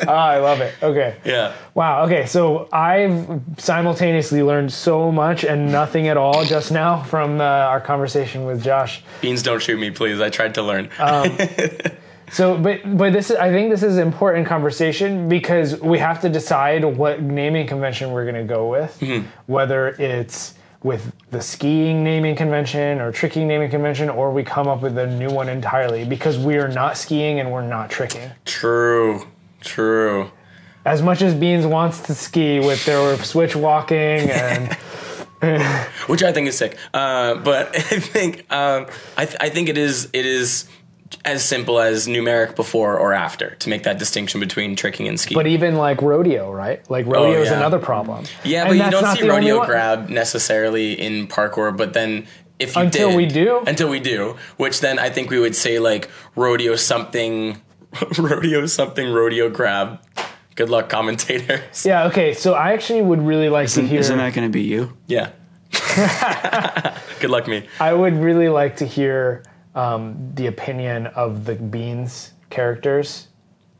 [0.08, 0.74] ah, I love it.
[0.82, 1.16] Okay.
[1.24, 1.52] yeah.
[1.74, 2.04] Wow.
[2.04, 2.26] Okay.
[2.26, 7.80] So I've simultaneously learned so much and nothing at all just now from uh, our
[7.80, 9.02] conversation with Josh.
[9.20, 10.20] Beans, don't shoot me, please.
[10.20, 10.88] I tried to learn.
[12.30, 16.28] So, but but this is I think this is important conversation because we have to
[16.28, 19.26] decide what naming convention we're going to go with, Mm-hmm.
[19.46, 24.82] whether it's with the skiing naming convention or tricking naming convention, or we come up
[24.82, 28.30] with a new one entirely because we are not skiing and we're not tricking.
[28.44, 29.26] True.
[29.62, 30.30] True.
[30.84, 34.74] As much as Beans wants to ski with their switch walking and
[36.06, 36.76] which I think is sick.
[36.92, 40.68] Uh, but I think um, I, th- I think it is it is
[41.24, 45.36] as simple as numeric before or after to make that distinction between tricking and skiing.
[45.38, 46.88] but even like rodeo, right?
[46.90, 47.58] Like oh, rodeo is Oh, yeah.
[47.58, 48.24] another problem.
[48.44, 51.74] yeah, And but you that's don't see the rodeo grab necessarily in parkour.
[51.76, 52.26] But then
[52.58, 53.62] if you Until did- we do?
[53.66, 57.60] until we do, which then I think we would say like rodeo something,
[58.18, 60.00] rodeo something, rodeo grab.
[60.56, 61.84] Good luck, commentators.
[61.86, 62.04] Yeah.
[62.08, 62.34] Okay.
[62.34, 63.98] So I actually would really like to hear.
[64.00, 64.92] Isn't that going to be you?
[65.08, 65.30] Yeah.
[67.20, 67.66] Good luck, me.
[67.80, 69.42] I would really like to hear
[69.74, 73.28] um, the opinion of the Beans characters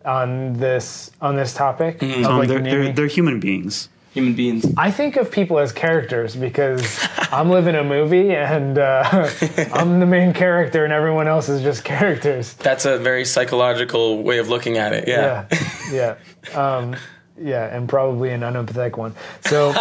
[0.05, 2.03] on this on this topic.
[2.03, 3.89] of, Um, like, they're, they're, they're human beings.
[4.13, 4.65] Human beings.
[4.77, 9.03] I think of people as characters because I'm living a movie and uh,
[9.73, 12.55] I'm the main character and everyone else is just characters.
[12.55, 15.09] That's a very psychological way of looking at it.
[15.09, 15.47] Yeah.
[15.91, 16.17] Yeah,
[16.55, 16.95] yeah, um,
[17.37, 19.15] yeah, and probably an unempathetic one.
[19.47, 19.73] So,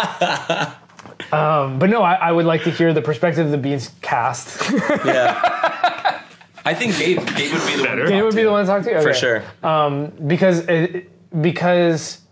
[1.32, 4.70] um, but no, I, I would like to hear the perspective of the Beans cast.
[5.04, 6.22] Yeah.
[6.66, 7.96] I think Gabe, Gabe would be the one.
[7.98, 8.44] to it talk would be to.
[8.46, 9.18] the one to talk to For Okay.
[9.18, 10.16] sure.
[10.26, 11.10] because it,
[11.42, 12.22] because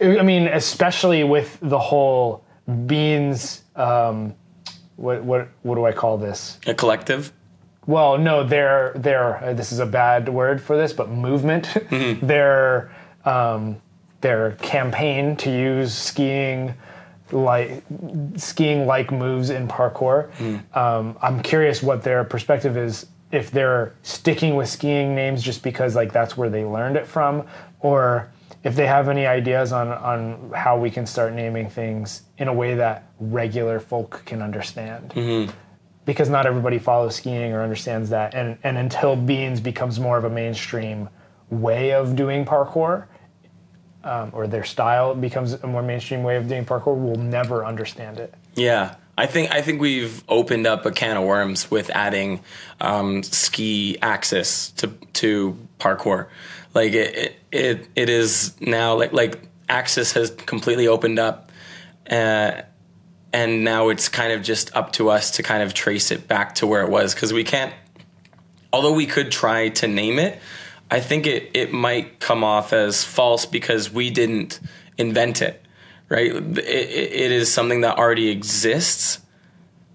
[0.00, 2.44] I mean, especially with the whole
[2.86, 3.62] beans.
[3.74, 4.34] Um,
[4.96, 6.58] what what what do I call this?
[6.66, 7.32] A collective.
[7.86, 11.68] Well, no, their their uh, this is a bad word for this, but movement.
[12.20, 12.94] their
[13.24, 13.80] um,
[14.20, 16.74] their campaign to use skiing
[17.32, 17.82] like
[18.36, 20.30] skiing like moves in parkour.
[20.76, 23.06] Um, I'm curious what their perspective is.
[23.32, 27.44] If they're sticking with skiing names just because like that's where they learned it from,
[27.80, 28.30] or
[28.62, 32.52] if they have any ideas on on how we can start naming things in a
[32.52, 35.12] way that regular folk can understand
[36.04, 38.34] because not everybody follows skiing or understands that.
[38.34, 41.08] And and until beans becomes more of a mainstream
[41.50, 43.06] way of doing parkour,
[44.06, 48.18] um, or their style becomes a more mainstream way of doing parkour, we'll never understand
[48.18, 48.32] it.
[48.54, 48.94] Yeah.
[49.18, 52.40] I think I think we've opened up a can of worms with adding
[52.80, 56.28] um, ski axes to to parkour.
[56.74, 59.40] Like it, it it it is now like like
[59.70, 61.50] access has completely opened up,
[62.10, 62.60] uh,
[63.32, 66.56] and now it's kind of just up to us to kind of trace it back
[66.56, 67.72] to where it was because we can't.
[68.70, 70.38] Although we could try to name it,
[70.90, 74.60] I think it it might come off as false because we didn't
[74.98, 75.62] invent it
[76.08, 76.32] right?
[76.32, 79.20] It, it, is something that already exists.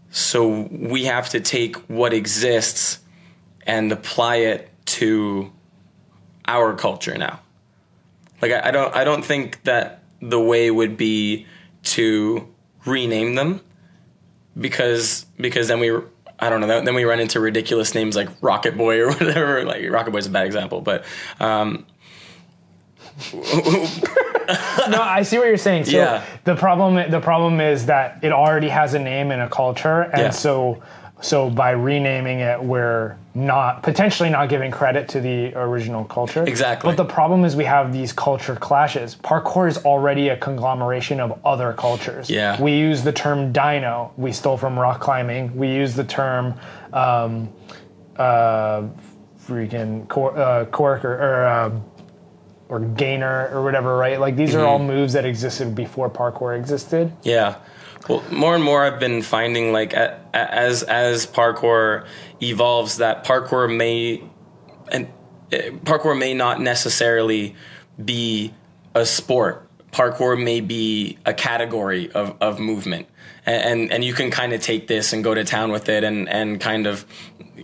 [0.10, 3.00] So we have to take what exists
[3.66, 5.52] and apply it to
[6.46, 7.40] our culture now.
[8.42, 11.46] Like I, I don't I don't think that the way would be
[11.84, 12.48] to
[12.86, 13.62] rename them
[14.60, 15.92] because because then we
[16.42, 19.88] I don't know then we run into ridiculous names like Rocket Boy or whatever like
[19.90, 21.06] Rocket Boy's a bad example but
[21.40, 21.86] um,
[23.34, 25.86] no, I see what you're saying.
[25.86, 26.24] So Yeah.
[26.44, 30.22] the problem the problem is that it already has a name and a culture, and
[30.24, 30.30] Yeah.
[30.32, 30.82] so
[31.22, 36.44] so by renaming it, we're not potentially not giving credit to the original culture.
[36.44, 36.90] Exactly.
[36.90, 39.16] But the problem is we have these culture clashes.
[39.16, 42.30] Parkour is already a conglomeration of other cultures.
[42.30, 42.62] Yeah.
[42.62, 44.12] We use the term dino.
[44.18, 45.56] We stole from rock climbing.
[45.56, 46.56] We use the term.
[46.92, 47.50] Um,
[48.18, 48.84] uh,
[49.48, 51.80] freaking cor- uh, cork or, or uh,
[52.70, 54.20] or gainer or whatever, right?
[54.20, 57.12] Like these are all moves that existed before parkour existed.
[57.24, 57.56] Yeah.
[58.08, 62.06] Well, more and more I've been finding like as as parkour
[62.42, 64.24] evolves that parkour may
[64.92, 65.08] and
[65.54, 67.56] uh, parkour may not necessarily
[68.04, 68.54] be
[68.96, 69.68] a sport.
[69.92, 73.08] Parkour may be a category of, of movement.
[73.46, 76.04] And, and and you can kind of take this and go to town with it
[76.04, 77.06] and, and kind of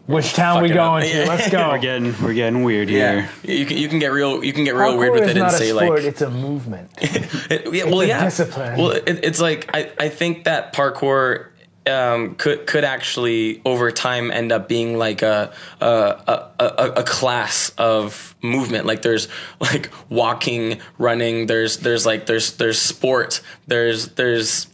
[0.08, 1.10] Which town we going up.
[1.12, 1.26] to?
[1.28, 1.70] Let's go.
[1.70, 3.30] We're getting we're getting weird here.
[3.44, 5.32] you can you can get real you can get real Parkour weird with is it
[5.32, 6.90] and not a say sport; like it's a movement.
[7.50, 8.24] It- yeah, well, a yeah.
[8.26, 8.78] discipline.
[8.78, 11.48] Well, it, it's like I, I think that parkour
[11.86, 17.04] um, could could actually over time end up being like a a, a, a a
[17.04, 18.86] class of movement.
[18.86, 19.28] Like there's
[19.60, 21.48] like walking, running.
[21.48, 23.42] There's there's like there's there's sport.
[23.68, 24.68] There's there's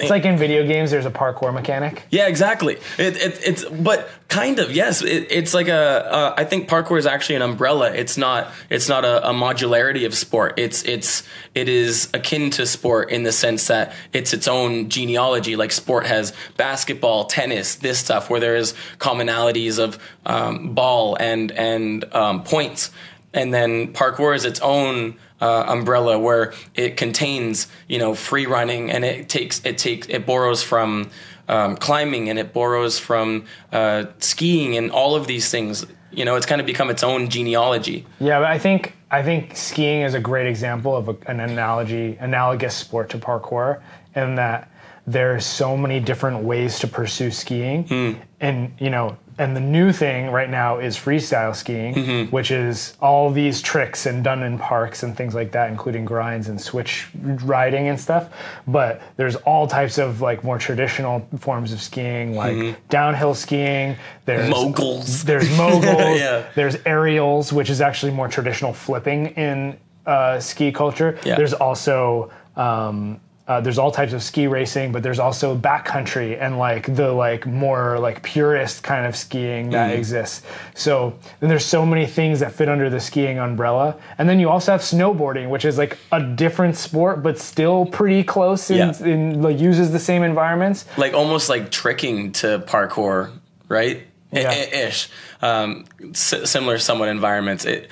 [0.00, 2.04] It's like in video games, there's a parkour mechanic.
[2.10, 2.74] Yeah, exactly.
[2.98, 5.02] It, it, it's but kind of yes.
[5.02, 6.12] It, it's like a.
[6.12, 7.92] Uh, I think parkour is actually an umbrella.
[7.92, 8.48] It's not.
[8.68, 10.54] It's not a, a modularity of sport.
[10.58, 11.22] It's it's
[11.54, 15.56] it is akin to sport in the sense that it's its own genealogy.
[15.56, 21.52] Like sport has basketball, tennis, this stuff where there is commonalities of um, ball and
[21.52, 22.90] and um, points,
[23.34, 28.90] and then parkour is its own uh, umbrella where it contains you know free running
[28.90, 31.10] and it takes it takes it borrows from
[31.48, 35.84] um, climbing and it borrows from uh, skiing and all of these things.
[36.12, 38.06] You know it's kind of become its own genealogy.
[38.18, 42.16] Yeah, but I think I think skiing is a great example of a, an analogy,
[42.20, 43.80] analogous sport to parkour,
[44.14, 44.70] in that
[45.06, 50.30] there's so many different ways to pursue skiing, and you know, and the new thing
[50.30, 55.16] right now is freestyle skiing, which is all these tricks and done in parks and
[55.16, 58.28] things like that, including grinds and switch riding and stuff.
[58.68, 63.96] But there's all types of like more traditional forms of skiing, like downhill skiing.
[64.26, 66.18] There's moguls there's moguls.
[66.20, 66.44] Yeah.
[66.54, 71.18] There's aerials, which is actually more traditional flipping in uh, ski culture.
[71.24, 71.36] Yeah.
[71.36, 76.56] There's also um, uh, there's all types of ski racing, but there's also backcountry and
[76.56, 79.98] like the like more like purist kind of skiing that Mm-hmm.
[79.98, 80.42] exists.
[80.74, 84.48] So then there's so many things that fit under the skiing umbrella, and then you
[84.48, 89.04] also have snowboarding, which is like a different sport, but still pretty close in, Yeah.
[89.04, 90.84] in like uses the same environments.
[90.96, 93.32] like almost like tricking to parkour,
[93.68, 94.06] right?
[94.32, 94.52] Yeah.
[94.52, 95.08] Ish,
[95.42, 97.64] um, similar somewhat environments.
[97.64, 97.90] It,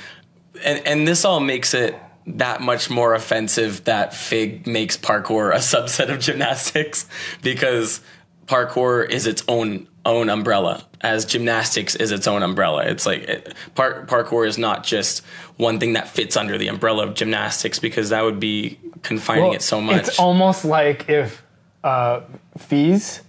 [0.64, 1.96] and and this all makes it
[2.36, 7.06] that much more offensive that Fig makes parkour a subset of gymnastics
[7.42, 8.00] because
[8.46, 12.84] parkour is its own own umbrella as gymnastics is its own umbrella.
[12.84, 15.24] It's like it, par- parkour is not just
[15.56, 19.52] one thing that fits under the umbrella of gymnastics because that would be confining Well,
[19.54, 20.08] it so much.
[20.08, 21.42] It's almost like if
[21.84, 22.22] uh,
[22.56, 23.22] FIS,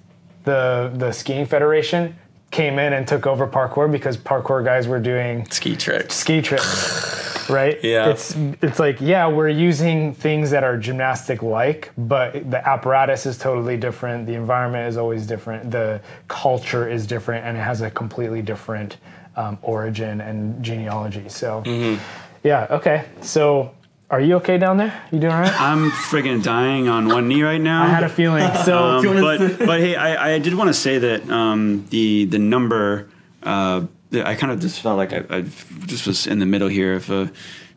[0.45, 2.15] the the skiing federation,
[2.51, 6.15] came in and took over parkour because parkour guys were doing ski tricks.
[6.15, 6.65] ski trips,
[7.49, 7.77] right?
[7.83, 8.09] Yeah.
[8.09, 13.37] It's it's like yeah, we're using things that are gymnastic like, but the apparatus is
[13.37, 14.25] totally different.
[14.27, 15.71] The environment is always different.
[15.71, 18.97] The culture is different, and it has a completely different
[19.35, 21.29] um, origin and genealogy.
[21.29, 22.01] So, Mm-hmm.
[22.43, 23.05] yeah, okay.
[23.21, 23.71] So,
[24.09, 24.93] are you okay down there?
[25.11, 25.61] You doing all right?
[25.61, 27.83] I'm friggin' dying on one knee right now.
[27.83, 28.49] I had a feeling.
[28.65, 32.39] So, Um, but but hey, I, I did want to say that um, the the
[32.39, 33.07] number
[33.43, 35.41] uh, the- I kind of just felt like I, I
[35.85, 37.27] just was in the middle here of uh,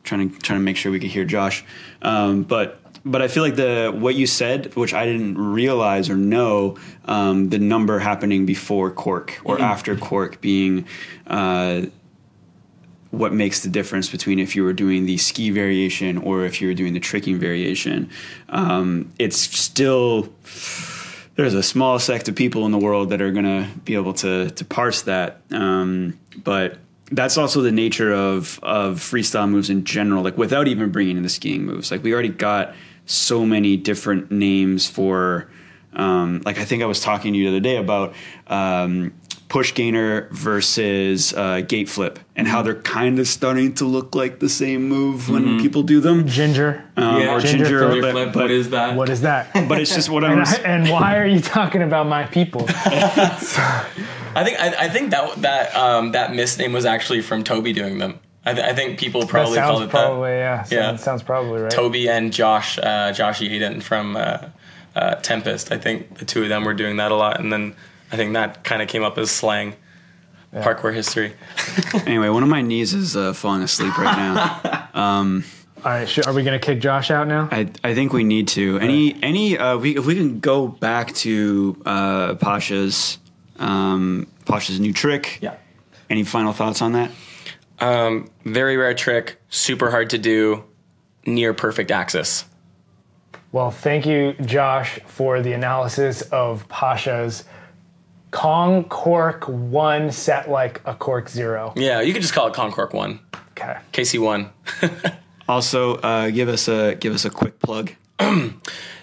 [0.03, 1.65] trying to trying to make sure we could hear Josh,
[2.03, 2.79] um, but.
[3.05, 7.49] But I feel like the what you said, which I didn't realize or know, um,
[7.49, 10.87] the number happening before cork or after cork being
[11.27, 11.87] uh,
[13.13, 16.69] what makes the difference between if you were doing the ski variation or if you
[16.69, 18.09] were doing the tricking variation.
[18.49, 20.33] Um, it's still
[21.37, 24.13] there's a small sect of people in the world that are going to be able
[24.15, 25.41] to to parse that.
[25.51, 26.79] Um, but
[27.11, 30.23] that's also the nature of of freestyle moves in general.
[30.23, 32.75] Like without even bringing in the skiing moves, like we already got
[33.07, 35.51] so many different names for.
[35.95, 38.15] Um, like I think I was talking to you the other day about
[38.47, 39.13] um,
[39.53, 44.39] push gainer versus uh, gate flip and how they're kind of starting to look like
[44.39, 46.27] the same move when people do them.
[46.27, 46.83] ginger.
[46.97, 48.01] Um, Yeah, or ginger ginger, flip.
[48.01, 49.53] but, flip but, what is that What is that?
[49.69, 50.39] but it's just what I'm.
[50.39, 52.65] and, I- and why are you talking about my people?
[54.35, 57.99] I think I, I think that that um, that misname was actually from Toby doing
[57.99, 58.19] them.
[58.47, 60.71] I, th- I think people That probably called sounds it probably that.
[60.73, 60.79] yeah.
[60.79, 60.87] Yeah.
[60.89, 61.71] Sounds, sounds probably right.
[61.71, 64.39] Toby and Josh uh, Josh Yaden from uh,
[64.97, 65.71] uh, Tempest.
[65.71, 67.77] I think the two of them were doing that a lot, and then
[68.13, 69.75] I think that kind of came up as slang.
[70.55, 71.33] Parkour history.
[72.07, 74.91] Anyway, one of my knees is uh, falling asleep right now.
[75.85, 76.25] All right, sure.
[76.27, 77.49] are we gonna kick Josh out now?
[77.51, 78.79] I, I think we need to.
[78.79, 83.19] Any any uh, we, if we can go back to uh, Pasha's
[83.59, 85.39] um, Pasha's new trick.
[85.43, 85.57] Yeah.
[86.09, 87.11] Any final thoughts on that?
[87.81, 90.63] Um, very rare trick, super hard to do,
[91.27, 92.45] near perfect axis.
[93.51, 97.45] Well, thank you, Josh, for the analysis of Pasha's
[98.33, 101.73] Kong Cork One set like a Cork Zero.
[101.77, 103.21] Yeah, you could just call it Kong Cork One,
[103.53, 103.77] Okay.
[103.93, 104.51] KC One.
[105.49, 107.91] Also, uh, give us a give us a quick plug.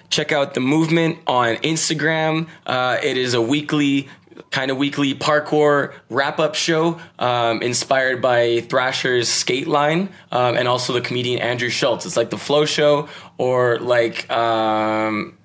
[0.09, 2.47] check out the movement on Instagram.
[2.65, 4.07] Uh, it is a weekly,
[4.49, 10.67] kind of weekly parkour wrap up show um, inspired by Thrasher's skate line um, and
[10.67, 12.05] also the comedian Andrew Schulz.
[12.05, 14.31] It's like the flow show or like.
[14.31, 15.37] Um,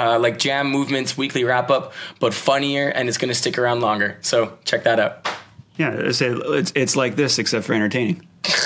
[0.00, 4.16] uh, like jam movements weekly wrap up, but funnier, and it's gonna stick around longer.
[4.20, 5.28] So check that out.
[5.76, 8.26] Yeah, it's, it's it's like this except for entertaining.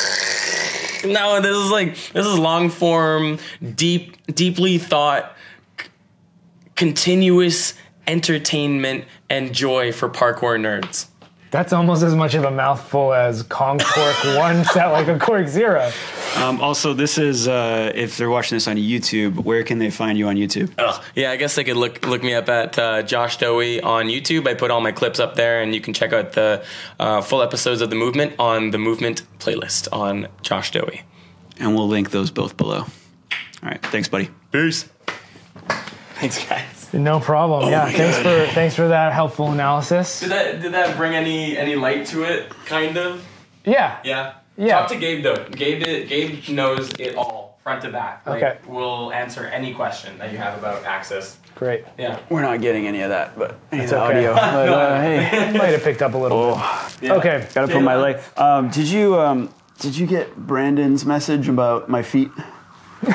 [1.07, 3.39] No, this is like this is long form,
[3.75, 5.37] deep, deeply thought
[5.79, 5.89] c-
[6.77, 7.75] continuous
[8.07, 11.09] entertainment and joy for parkour nerds.
[11.55, 15.47] That's almost as much of a mouthful as Kong Cork 1 set like a Cork
[15.47, 15.89] 0.
[16.39, 19.37] Um, also, this is uh, if they're watching this on YouTube.
[19.37, 20.73] Where can they find you on YouTube?
[20.79, 21.05] Ugh.
[21.15, 24.49] Yeah, I guess they could look look me up at uh, Josh Dowie on YouTube.
[24.49, 26.65] I put all my clips up there, and you can check out the
[26.99, 31.03] uh, full episodes of the movement on the movement playlist on Josh Dowie.
[31.61, 32.79] And we'll link those both below.
[32.81, 32.89] All
[33.63, 34.29] right, thanks, buddy.
[34.51, 34.89] Peace.
[36.17, 36.84] Thanks, guys.
[36.95, 37.71] No problem.
[37.71, 40.21] yeah, thanks for thanks for that helpful analysis.
[40.21, 42.51] Did that did that bring any any light to it?
[42.67, 43.25] Kind of.
[43.65, 43.99] Yeah.
[44.05, 44.35] Yeah.
[44.57, 44.79] Yeah.
[44.81, 45.45] Talk to Gabe though.
[45.51, 48.25] Gabe did, Gabe knows it all front to back.
[48.27, 48.59] Like, Okay.
[48.67, 51.39] We'll answer any question that you have about axes.
[51.55, 51.85] Great.
[51.99, 52.19] Yeah.
[52.29, 54.27] We're not getting any of that, but It's okay.
[54.27, 54.35] audio.
[54.35, 56.61] But, uh, hey, Might have picked up a little
[57.01, 57.11] bit.
[57.11, 57.47] Okay.
[57.55, 58.19] gotta put my leg.
[58.37, 59.49] Um, did you um,
[59.81, 62.31] did you get Brandon's message about my feet?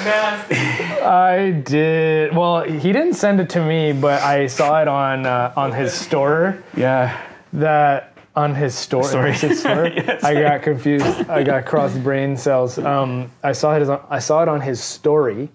[1.02, 2.34] I did.
[2.34, 5.92] Well, he didn't send it to me, but I saw it on uh, on his
[5.92, 6.62] store.
[6.76, 7.20] Yeah.
[7.52, 9.04] That on his store.
[9.04, 9.32] Story.
[9.32, 9.86] His store.
[9.94, 10.24] Yes.
[10.24, 11.04] I got confused.
[11.28, 12.78] I got crossed brain cells.
[12.78, 14.00] Um, I saw it.
[14.08, 15.48] I saw it on his story,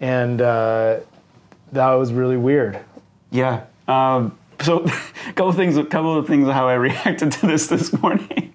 [0.00, 1.00] and uh,
[1.72, 2.80] that was really weird.
[3.30, 3.64] Yeah.
[3.86, 4.88] Um, so, a
[5.34, 5.76] couple of things.
[5.76, 8.51] A couple of things how I reacted to this this morning.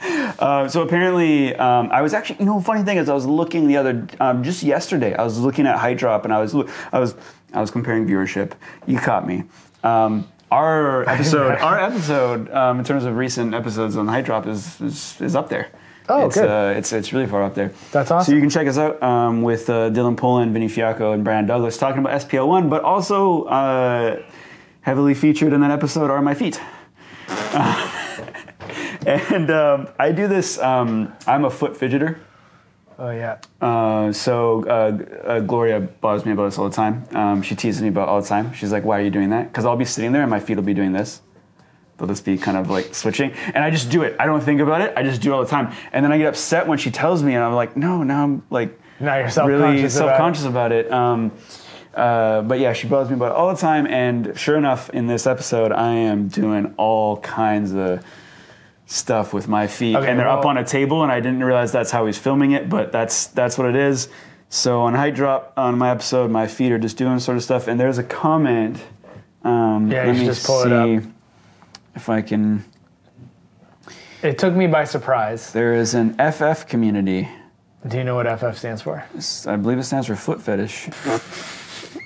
[0.38, 3.66] Uh, so apparently, um, I was actually, you know, funny thing is, I was looking
[3.66, 7.00] the other, um, just yesterday, I was looking at Height Drop, and I was, I
[7.00, 7.16] was,
[7.52, 8.52] I was comparing viewership.
[8.86, 9.42] You caught me.
[9.82, 14.80] Um, our episode, our episode, um, in terms of recent episodes on Height Drop, is
[14.80, 15.70] is, is up there.
[16.08, 16.48] Oh, it's, good.
[16.48, 17.72] Uh, it's it's really far up there.
[17.92, 18.30] That's awesome.
[18.30, 21.46] So you can check us out um, with uh, Dylan Poland, Vinny Fiacco, and Brandon
[21.46, 24.22] Douglas talking about SPL one, but also uh,
[24.82, 26.60] heavily featured in that episode are my feet.
[29.06, 30.58] and um, I do this.
[30.58, 32.18] Um, I'm a foot fidgeter.
[32.98, 33.38] Oh yeah.
[33.60, 37.04] Uh, so uh, uh, Gloria bothers me about this all the time.
[37.12, 38.52] Um, she teases me about it all the time.
[38.54, 40.56] She's like, "Why are you doing that?" Because I'll be sitting there and my feet
[40.56, 41.22] will be doing this.
[41.96, 44.16] They'll just be kind of like switching, and I just do it.
[44.18, 44.92] I don't think about it.
[44.96, 47.22] I just do it all the time, and then I get upset when she tells
[47.22, 50.44] me, and I'm like, "No, now I'm like Now you're really self-conscious.
[50.44, 50.86] about it.
[50.86, 51.32] about it." Um,
[51.94, 55.06] uh, but yeah, she bothers me about it all the time, and sure enough, in
[55.08, 58.04] this episode, I am doing all kinds of
[58.90, 61.70] stuff with my feet, Okay, and they're up on a table, and I didn't realize
[61.72, 64.08] that's how he's filming it, but that's that's what it is.
[64.48, 67.68] So on height drop on my episode, my feet are just doing sort of stuff,
[67.68, 68.82] and there's a comment.
[69.44, 71.12] Um, Yeah, let me just pull it see up.
[71.94, 72.64] if I can.
[74.22, 75.52] It took me by surprise.
[75.52, 77.28] There is an FF community.
[77.86, 79.04] Do you know what FF stands for?
[79.46, 80.88] I believe it stands for foot fetish.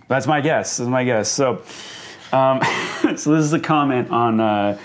[0.09, 0.77] That's my guess.
[0.77, 1.31] That's my guess.
[1.31, 1.63] So,
[2.33, 2.61] um,
[3.17, 4.79] so this is a comment on uh,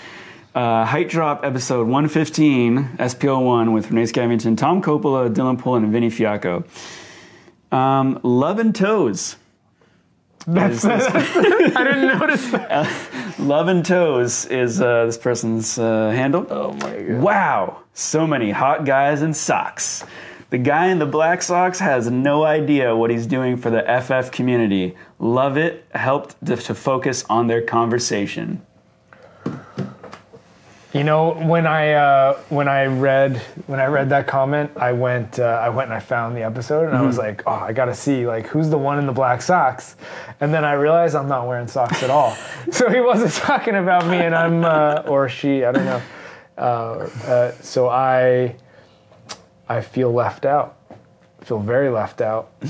[0.58, 6.10] uh, Height Drop episode 115, SPL1 with Renee Scavington, Tom Coppola, Dylan Pullen, and Vinny
[6.10, 6.64] Fiacco.
[7.70, 9.36] Um, Love and Toes.
[10.48, 13.38] That's, I didn't notice that.
[13.38, 16.44] Love and Toes is uh, this person's uh, handle.
[16.50, 17.22] Oh my god.
[17.22, 20.04] Wow, so many hot guys in socks.
[20.50, 24.32] The guy in the black socks has no idea what he's doing for the FF
[24.32, 24.96] community.
[25.20, 25.86] Love it.
[25.94, 28.66] Helped to, to focus on their conversation.
[30.94, 33.36] You know, when I uh, when I read
[33.66, 36.86] when I read that comment, I went uh, I went and I found the episode,
[36.88, 39.42] and I was like, oh, I gotta see like who's the one in the black
[39.42, 39.96] socks,
[40.40, 42.34] and then I realized I'm not wearing socks at all.
[42.70, 46.02] so he wasn't talking about me, and I'm uh, or she, I don't know.
[46.56, 46.60] Uh,
[47.26, 48.56] uh, so I
[49.68, 50.78] I feel left out.
[50.90, 52.50] I feel very left out.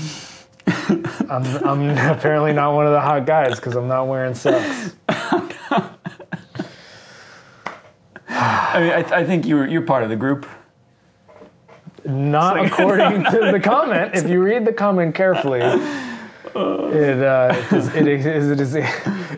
[0.67, 4.95] I'm, I'm apparently not one of the hot guys because I'm not wearing socks.
[8.73, 10.47] I mean, I, I think you're you're part of the group.
[12.05, 14.15] Not according to the comment.
[14.15, 15.59] If you read the comment carefully,
[16.55, 18.75] it, uh, it, is, it, is, it is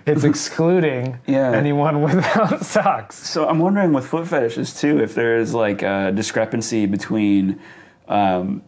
[0.06, 1.52] it's excluding Yeah.
[1.52, 3.16] anyone without socks.
[3.16, 7.60] So I'm wondering with foot fetishes too, if there is like a discrepancy between
[8.08, 8.64] um,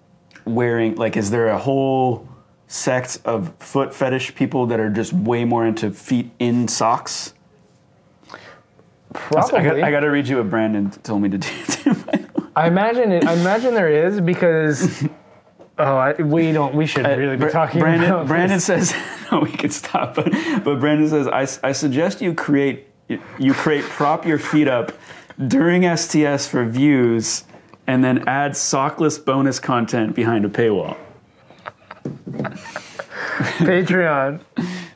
[0.46, 2.28] wearing, like, is there a whole
[2.68, 7.33] sect of foot fetish people that are just way more into feet in socks?
[9.14, 9.60] Probably.
[9.60, 11.50] I got, I got to read you what Brandon told me to do.
[12.56, 13.26] I imagine it.
[13.26, 15.04] I imagine there is because.
[15.78, 16.76] Oh, I, we don't.
[16.76, 18.28] We should uh, really be talking Brandon, about.
[18.28, 18.66] Brandon this.
[18.66, 18.96] says,
[19.32, 20.16] no, we can stop.
[20.16, 20.32] But,
[20.64, 22.88] but Brandon says, I, I suggest you create
[23.40, 24.92] you create prop your feet up
[25.48, 27.44] during STS for views,
[27.88, 30.98] and then add sockless bonus content behind a paywall.
[33.58, 34.42] Patreon.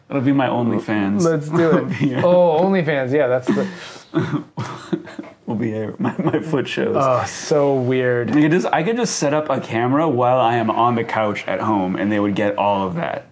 [0.07, 1.21] That'll be my OnlyFans.
[1.21, 2.01] Let's do it.
[2.01, 2.21] Yeah.
[2.23, 3.11] Oh, OnlyFans.
[3.11, 3.67] Yeah, that's the.
[5.45, 6.95] will be a, my, my foot shows.
[6.97, 8.31] Oh, so weird.
[8.31, 11.03] I could just I could just set up a camera while I am on the
[11.03, 13.27] couch at home, and they would get all of that.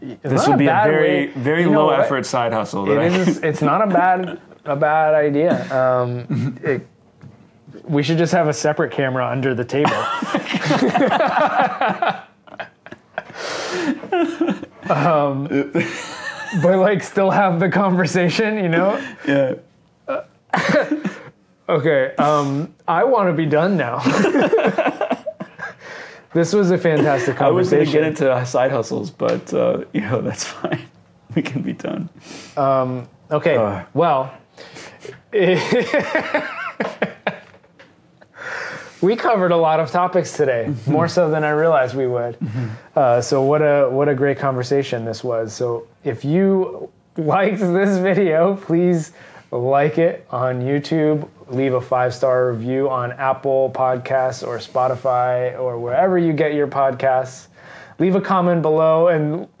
[0.00, 2.00] This not would a be a very way- very you know low what?
[2.00, 2.86] effort side hustle.
[2.86, 3.38] That It is.
[3.42, 5.70] It's not a bad a bad idea.
[5.74, 6.86] Um, it,
[7.84, 9.92] we should just have a separate camera under the table.
[14.90, 15.46] um,
[16.62, 18.98] but like still have the conversation, you know?
[19.26, 19.54] yeah.
[21.68, 24.00] Okay, um, I want to be done now.
[26.34, 27.46] this was a fantastic conversation.
[27.46, 30.80] I was going to get into side hustles, but uh, you know that's fine.
[31.36, 32.08] We can be done.
[32.56, 33.84] Um, Okay, Uh.
[33.94, 34.34] well,
[39.00, 40.92] we covered a lot of topics today, Mm-hmm.
[40.92, 42.36] more so than I realized we would.
[42.94, 45.52] Uh, so what a what a great conversation this was.
[45.54, 49.12] So if you liked this video, please
[49.50, 51.28] like it on YouTube.
[51.48, 56.68] Leave a five star review on Apple Podcasts or Spotify or wherever you get your
[56.68, 57.48] podcasts.
[57.98, 59.48] Leave a comment below and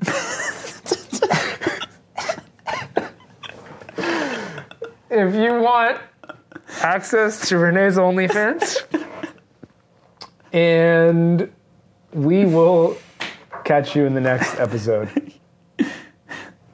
[5.10, 5.98] if you want
[6.82, 8.76] access to Renee's OnlyFans,
[10.52, 11.50] and
[12.12, 12.96] we will
[13.64, 15.29] catch you in the next episode.